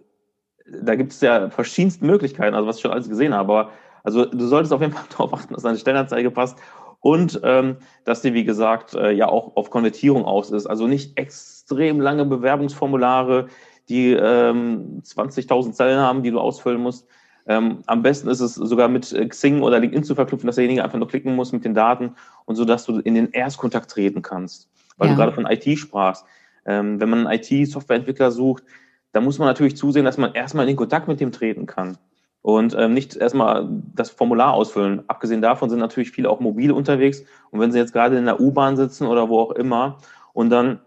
da 0.70 0.96
gibt 0.96 1.12
es 1.12 1.20
ja 1.20 1.48
verschiedenste 1.50 2.04
Möglichkeiten, 2.04 2.54
also 2.54 2.66
was 2.66 2.76
ich 2.76 2.82
schon 2.82 2.90
alles 2.90 3.08
gesehen 3.08 3.34
habe. 3.34 3.52
Aber 3.52 3.72
also 4.04 4.24
du 4.24 4.46
solltest 4.46 4.72
auf 4.72 4.80
jeden 4.80 4.92
Fall 4.92 5.04
darauf 5.10 5.32
achten, 5.32 5.54
dass 5.54 5.62
deine 5.62 5.78
Stellenanzeige 5.78 6.30
passt 6.30 6.58
und 7.00 7.40
ähm, 7.44 7.76
dass 8.04 8.22
die, 8.22 8.34
wie 8.34 8.44
gesagt, 8.44 8.94
äh, 8.94 9.12
ja 9.12 9.28
auch 9.28 9.56
auf 9.56 9.70
Konvertierung 9.70 10.24
aus 10.24 10.50
ist. 10.50 10.66
Also 10.66 10.86
nicht 10.86 11.16
extrem 11.16 12.00
lange 12.00 12.24
Bewerbungsformulare, 12.24 13.46
die 13.88 14.12
ähm, 14.12 15.00
20.000 15.04 15.72
Zeilen 15.72 16.00
haben, 16.00 16.22
die 16.22 16.30
du 16.30 16.40
ausfüllen 16.40 16.80
musst, 16.80 17.06
ähm, 17.48 17.78
am 17.86 18.02
besten 18.02 18.28
ist 18.28 18.40
es 18.40 18.54
sogar 18.54 18.88
mit 18.88 19.10
äh, 19.12 19.26
Xing 19.26 19.62
oder 19.62 19.80
LinkedIn 19.80 20.04
zu 20.04 20.14
verknüpfen, 20.14 20.46
dass 20.46 20.56
derjenige 20.56 20.84
einfach 20.84 20.98
nur 20.98 21.08
klicken 21.08 21.34
muss 21.34 21.52
mit 21.52 21.64
den 21.64 21.74
Daten 21.74 22.12
und 22.44 22.56
so, 22.56 22.66
dass 22.66 22.84
du 22.84 22.98
in 23.00 23.14
den 23.14 23.30
Erstkontakt 23.30 23.90
treten 23.90 24.20
kannst. 24.20 24.68
Weil 24.98 25.08
ja. 25.08 25.14
du 25.14 25.18
gerade 25.18 25.32
von 25.32 25.46
IT 25.46 25.78
sprachst. 25.78 26.26
Ähm, 26.66 27.00
wenn 27.00 27.08
man 27.08 27.26
einen 27.26 27.40
IT-Softwareentwickler 27.40 28.30
sucht, 28.30 28.64
dann 29.12 29.24
muss 29.24 29.38
man 29.38 29.48
natürlich 29.48 29.76
zusehen, 29.78 30.04
dass 30.04 30.18
man 30.18 30.34
erstmal 30.34 30.64
in 30.64 30.68
den 30.68 30.76
Kontakt 30.76 31.08
mit 31.08 31.20
dem 31.20 31.32
treten 31.32 31.64
kann 31.64 31.96
und 32.42 32.76
ähm, 32.78 32.92
nicht 32.92 33.16
erstmal 33.16 33.66
das 33.94 34.10
Formular 34.10 34.52
ausfüllen. 34.52 35.02
Abgesehen 35.08 35.40
davon 35.40 35.70
sind 35.70 35.78
natürlich 35.78 36.10
viele 36.10 36.28
auch 36.28 36.40
mobil 36.40 36.70
unterwegs 36.70 37.22
und 37.50 37.60
wenn 37.60 37.72
sie 37.72 37.78
jetzt 37.78 37.94
gerade 37.94 38.18
in 38.18 38.26
der 38.26 38.40
U-Bahn 38.40 38.76
sitzen 38.76 39.06
oder 39.06 39.30
wo 39.30 39.40
auch 39.40 39.52
immer 39.52 39.96
und 40.34 40.50
dann 40.50 40.80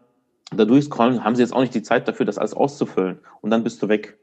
da 0.56 0.65
durchscrollen, 0.65 1.24
haben 1.24 1.36
sie 1.36 1.41
jetzt 1.41 1.54
auch 1.54 1.62
nicht 1.62 1.74
die 1.74 1.82
Zeit 1.82 2.08
dafür, 2.08 2.28
das 2.28 2.38
alles 2.38 2.54
auszufüllen 2.54 3.17
und 3.41 3.50
dann 3.50 3.63
bist 3.63 3.82
du 3.82 3.89
weg. 3.89 4.19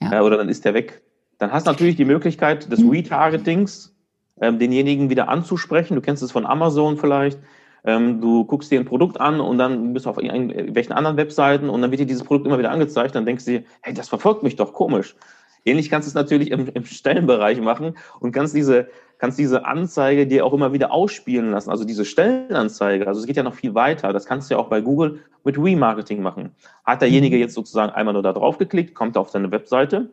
Ja. 0.00 0.12
Äh, 0.14 0.20
oder 0.22 0.38
dann 0.38 0.48
ist 0.48 0.64
der 0.64 0.72
weg. 0.72 1.02
Dann 1.42 1.50
hast 1.50 1.66
du 1.66 1.72
natürlich 1.72 1.96
die 1.96 2.04
Möglichkeit 2.04 2.70
des 2.70 2.88
Retargetings, 2.88 3.92
ähm, 4.40 4.60
denjenigen 4.60 5.10
wieder 5.10 5.28
anzusprechen. 5.28 5.96
Du 5.96 6.00
kennst 6.00 6.22
es 6.22 6.30
von 6.30 6.46
Amazon 6.46 6.96
vielleicht. 6.96 7.40
Ähm, 7.82 8.20
du 8.20 8.44
guckst 8.44 8.70
dir 8.70 8.78
ein 8.78 8.86
Produkt 8.86 9.20
an 9.20 9.40
und 9.40 9.58
dann 9.58 9.92
bist 9.92 10.06
du 10.06 10.10
auf 10.10 10.22
irgendwelchen 10.22 10.92
anderen 10.92 11.16
Webseiten 11.16 11.68
und 11.68 11.82
dann 11.82 11.90
wird 11.90 12.00
dir 12.00 12.06
dieses 12.06 12.22
Produkt 12.22 12.46
immer 12.46 12.60
wieder 12.60 12.70
angezeigt. 12.70 13.16
Dann 13.16 13.26
denkst 13.26 13.44
du 13.44 13.50
dir, 13.58 13.64
hey, 13.80 13.92
das 13.92 14.08
verfolgt 14.08 14.44
mich 14.44 14.54
doch, 14.54 14.72
komisch. 14.72 15.16
Ähnlich 15.64 15.90
kannst 15.90 16.06
du 16.06 16.10
es 16.10 16.14
natürlich 16.14 16.52
im, 16.52 16.68
im 16.68 16.84
Stellenbereich 16.84 17.60
machen 17.60 17.96
und 18.20 18.30
kannst 18.30 18.54
diese, 18.54 18.86
kannst 19.18 19.36
diese 19.36 19.66
Anzeige 19.66 20.28
dir 20.28 20.46
auch 20.46 20.52
immer 20.52 20.72
wieder 20.72 20.92
ausspielen 20.92 21.50
lassen. 21.50 21.70
Also 21.70 21.84
diese 21.84 22.04
Stellenanzeige, 22.04 23.08
also 23.08 23.20
es 23.20 23.26
geht 23.26 23.36
ja 23.36 23.42
noch 23.42 23.54
viel 23.54 23.74
weiter. 23.74 24.12
Das 24.12 24.26
kannst 24.26 24.48
du 24.48 24.54
ja 24.54 24.60
auch 24.60 24.68
bei 24.68 24.80
Google 24.80 25.18
mit 25.42 25.58
Remarketing 25.58 26.22
machen. 26.22 26.54
Hat 26.84 27.02
derjenige 27.02 27.34
mhm. 27.34 27.42
jetzt 27.42 27.54
sozusagen 27.54 27.90
einmal 27.90 28.14
nur 28.14 28.22
da 28.22 28.32
drauf 28.32 28.58
geklickt, 28.58 28.94
kommt 28.94 29.16
auf 29.16 29.32
deine 29.32 29.50
Webseite, 29.50 30.08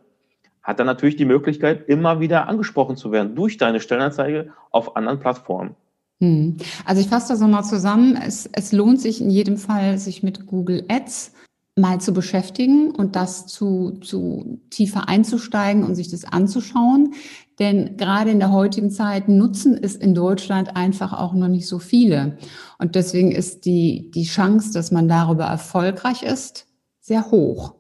hat 0.69 0.79
dann 0.79 0.85
natürlich 0.85 1.15
die 1.15 1.25
Möglichkeit, 1.25 1.89
immer 1.89 2.19
wieder 2.19 2.47
angesprochen 2.47 2.95
zu 2.95 3.11
werden 3.11 3.33
durch 3.33 3.57
deine 3.57 3.79
Stellenanzeige 3.79 4.53
auf 4.69 4.95
anderen 4.95 5.19
Plattformen. 5.19 5.75
Hm. 6.21 6.57
Also 6.85 7.01
ich 7.01 7.07
fasse 7.07 7.29
das 7.29 7.39
nochmal 7.39 7.63
zusammen. 7.63 8.15
Es, 8.15 8.47
es 8.53 8.71
lohnt 8.71 9.01
sich 9.01 9.19
in 9.19 9.31
jedem 9.31 9.57
Fall, 9.57 9.97
sich 9.97 10.21
mit 10.21 10.45
Google 10.45 10.85
Ads 10.87 11.33
mal 11.75 11.99
zu 11.99 12.13
beschäftigen 12.13 12.91
und 12.91 13.15
das 13.15 13.47
zu, 13.47 13.97
zu 14.01 14.59
tiefer 14.69 15.09
einzusteigen 15.09 15.83
und 15.83 15.95
sich 15.95 16.11
das 16.11 16.23
anzuschauen. 16.23 17.15
Denn 17.57 17.97
gerade 17.97 18.29
in 18.29 18.37
der 18.37 18.51
heutigen 18.51 18.91
Zeit 18.91 19.27
nutzen 19.27 19.75
es 19.81 19.95
in 19.95 20.13
Deutschland 20.13 20.75
einfach 20.75 21.13
auch 21.13 21.33
noch 21.33 21.47
nicht 21.47 21.67
so 21.67 21.79
viele. 21.79 22.37
Und 22.77 22.93
deswegen 22.93 23.31
ist 23.31 23.65
die, 23.65 24.11
die 24.11 24.25
Chance, 24.25 24.71
dass 24.71 24.91
man 24.91 25.07
darüber 25.07 25.45
erfolgreich 25.45 26.21
ist, 26.21 26.67
sehr 26.99 27.31
hoch 27.31 27.78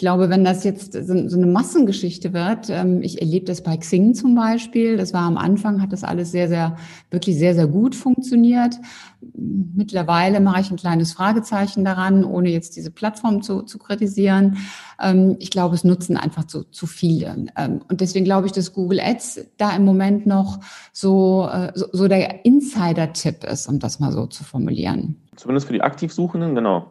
glaube, 0.00 0.30
wenn 0.30 0.44
das 0.44 0.64
jetzt 0.64 0.94
so, 0.94 1.28
so 1.28 1.36
eine 1.36 1.46
Massengeschichte 1.46 2.32
wird, 2.32 2.70
ähm, 2.70 3.02
ich 3.02 3.20
erlebe 3.20 3.44
das 3.44 3.62
bei 3.62 3.76
Xing 3.76 4.14
zum 4.14 4.34
Beispiel, 4.34 4.96
das 4.96 5.12
war 5.12 5.22
am 5.22 5.36
Anfang, 5.36 5.80
hat 5.80 5.92
das 5.92 6.04
alles 6.04 6.32
sehr, 6.32 6.48
sehr, 6.48 6.76
wirklich 7.10 7.38
sehr, 7.38 7.54
sehr 7.54 7.68
gut 7.68 7.94
funktioniert. 7.94 8.76
Mittlerweile 9.20 10.40
mache 10.40 10.62
ich 10.62 10.70
ein 10.70 10.78
kleines 10.78 11.12
Fragezeichen 11.12 11.84
daran, 11.84 12.24
ohne 12.24 12.48
jetzt 12.48 12.76
diese 12.76 12.90
Plattform 12.90 13.42
zu, 13.42 13.62
zu 13.62 13.78
kritisieren. 13.78 14.56
Ähm, 15.00 15.36
ich 15.38 15.50
glaube, 15.50 15.74
es 15.74 15.84
nutzen 15.84 16.16
einfach 16.16 16.44
zu, 16.44 16.64
zu 16.64 16.86
viele. 16.86 17.46
Ähm, 17.56 17.82
und 17.88 18.00
deswegen 18.00 18.24
glaube 18.24 18.46
ich, 18.46 18.52
dass 18.52 18.72
Google 18.72 19.00
Ads 19.00 19.48
da 19.58 19.76
im 19.76 19.84
Moment 19.84 20.26
noch 20.26 20.60
so, 20.92 21.46
äh, 21.52 21.72
so, 21.74 21.86
so 21.92 22.08
der 22.08 22.46
Insider-Tipp 22.46 23.44
ist, 23.44 23.68
um 23.68 23.78
das 23.78 24.00
mal 24.00 24.12
so 24.12 24.26
zu 24.26 24.44
formulieren. 24.44 25.16
Zumindest 25.36 25.66
für 25.66 25.74
die 25.74 25.82
Aktivsuchenden, 25.82 26.54
genau. 26.54 26.90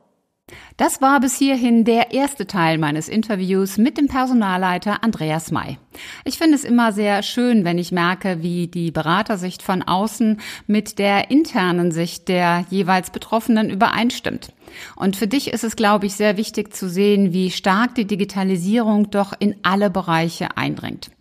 Das 0.77 1.01
war 1.01 1.19
bis 1.19 1.37
hierhin 1.37 1.83
der 1.83 2.11
erste 2.11 2.47
Teil 2.47 2.77
meines 2.77 3.09
Interviews 3.09 3.77
mit 3.77 3.97
dem 3.97 4.07
Personalleiter 4.07 5.03
Andreas 5.03 5.51
May. 5.51 5.77
Ich 6.23 6.37
finde 6.37 6.55
es 6.55 6.63
immer 6.63 6.93
sehr 6.93 7.21
schön, 7.21 7.65
wenn 7.65 7.77
ich 7.77 7.91
merke, 7.91 8.41
wie 8.41 8.67
die 8.67 8.91
Beratersicht 8.91 9.61
von 9.61 9.81
außen 9.81 10.39
mit 10.67 10.97
der 10.97 11.31
internen 11.31 11.91
Sicht 11.91 12.29
der 12.29 12.65
jeweils 12.69 13.11
Betroffenen 13.11 13.69
übereinstimmt. 13.69 14.53
Und 14.95 15.15
für 15.15 15.27
dich 15.27 15.51
ist 15.51 15.63
es, 15.63 15.75
glaube 15.75 16.05
ich, 16.05 16.13
sehr 16.13 16.37
wichtig 16.37 16.73
zu 16.73 16.89
sehen, 16.89 17.33
wie 17.33 17.51
stark 17.51 17.95
die 17.95 18.05
Digitalisierung 18.05 19.09
doch 19.09 19.33
in 19.37 19.55
alle 19.63 19.89
Bereiche 19.89 20.55
eindringt. 20.57 21.11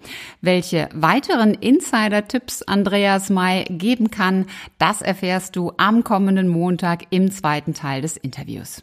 Welche 0.40 0.88
weiteren 0.92 1.54
Insider-Tipps 1.54 2.62
Andreas 2.62 3.30
May 3.30 3.64
geben 3.64 4.10
kann, 4.10 4.46
das 4.78 5.02
erfährst 5.02 5.56
du 5.56 5.72
am 5.78 6.04
kommenden 6.04 6.48
Montag 6.48 7.06
im 7.10 7.30
zweiten 7.30 7.74
Teil 7.74 8.02
des 8.02 8.16
Interviews. 8.16 8.82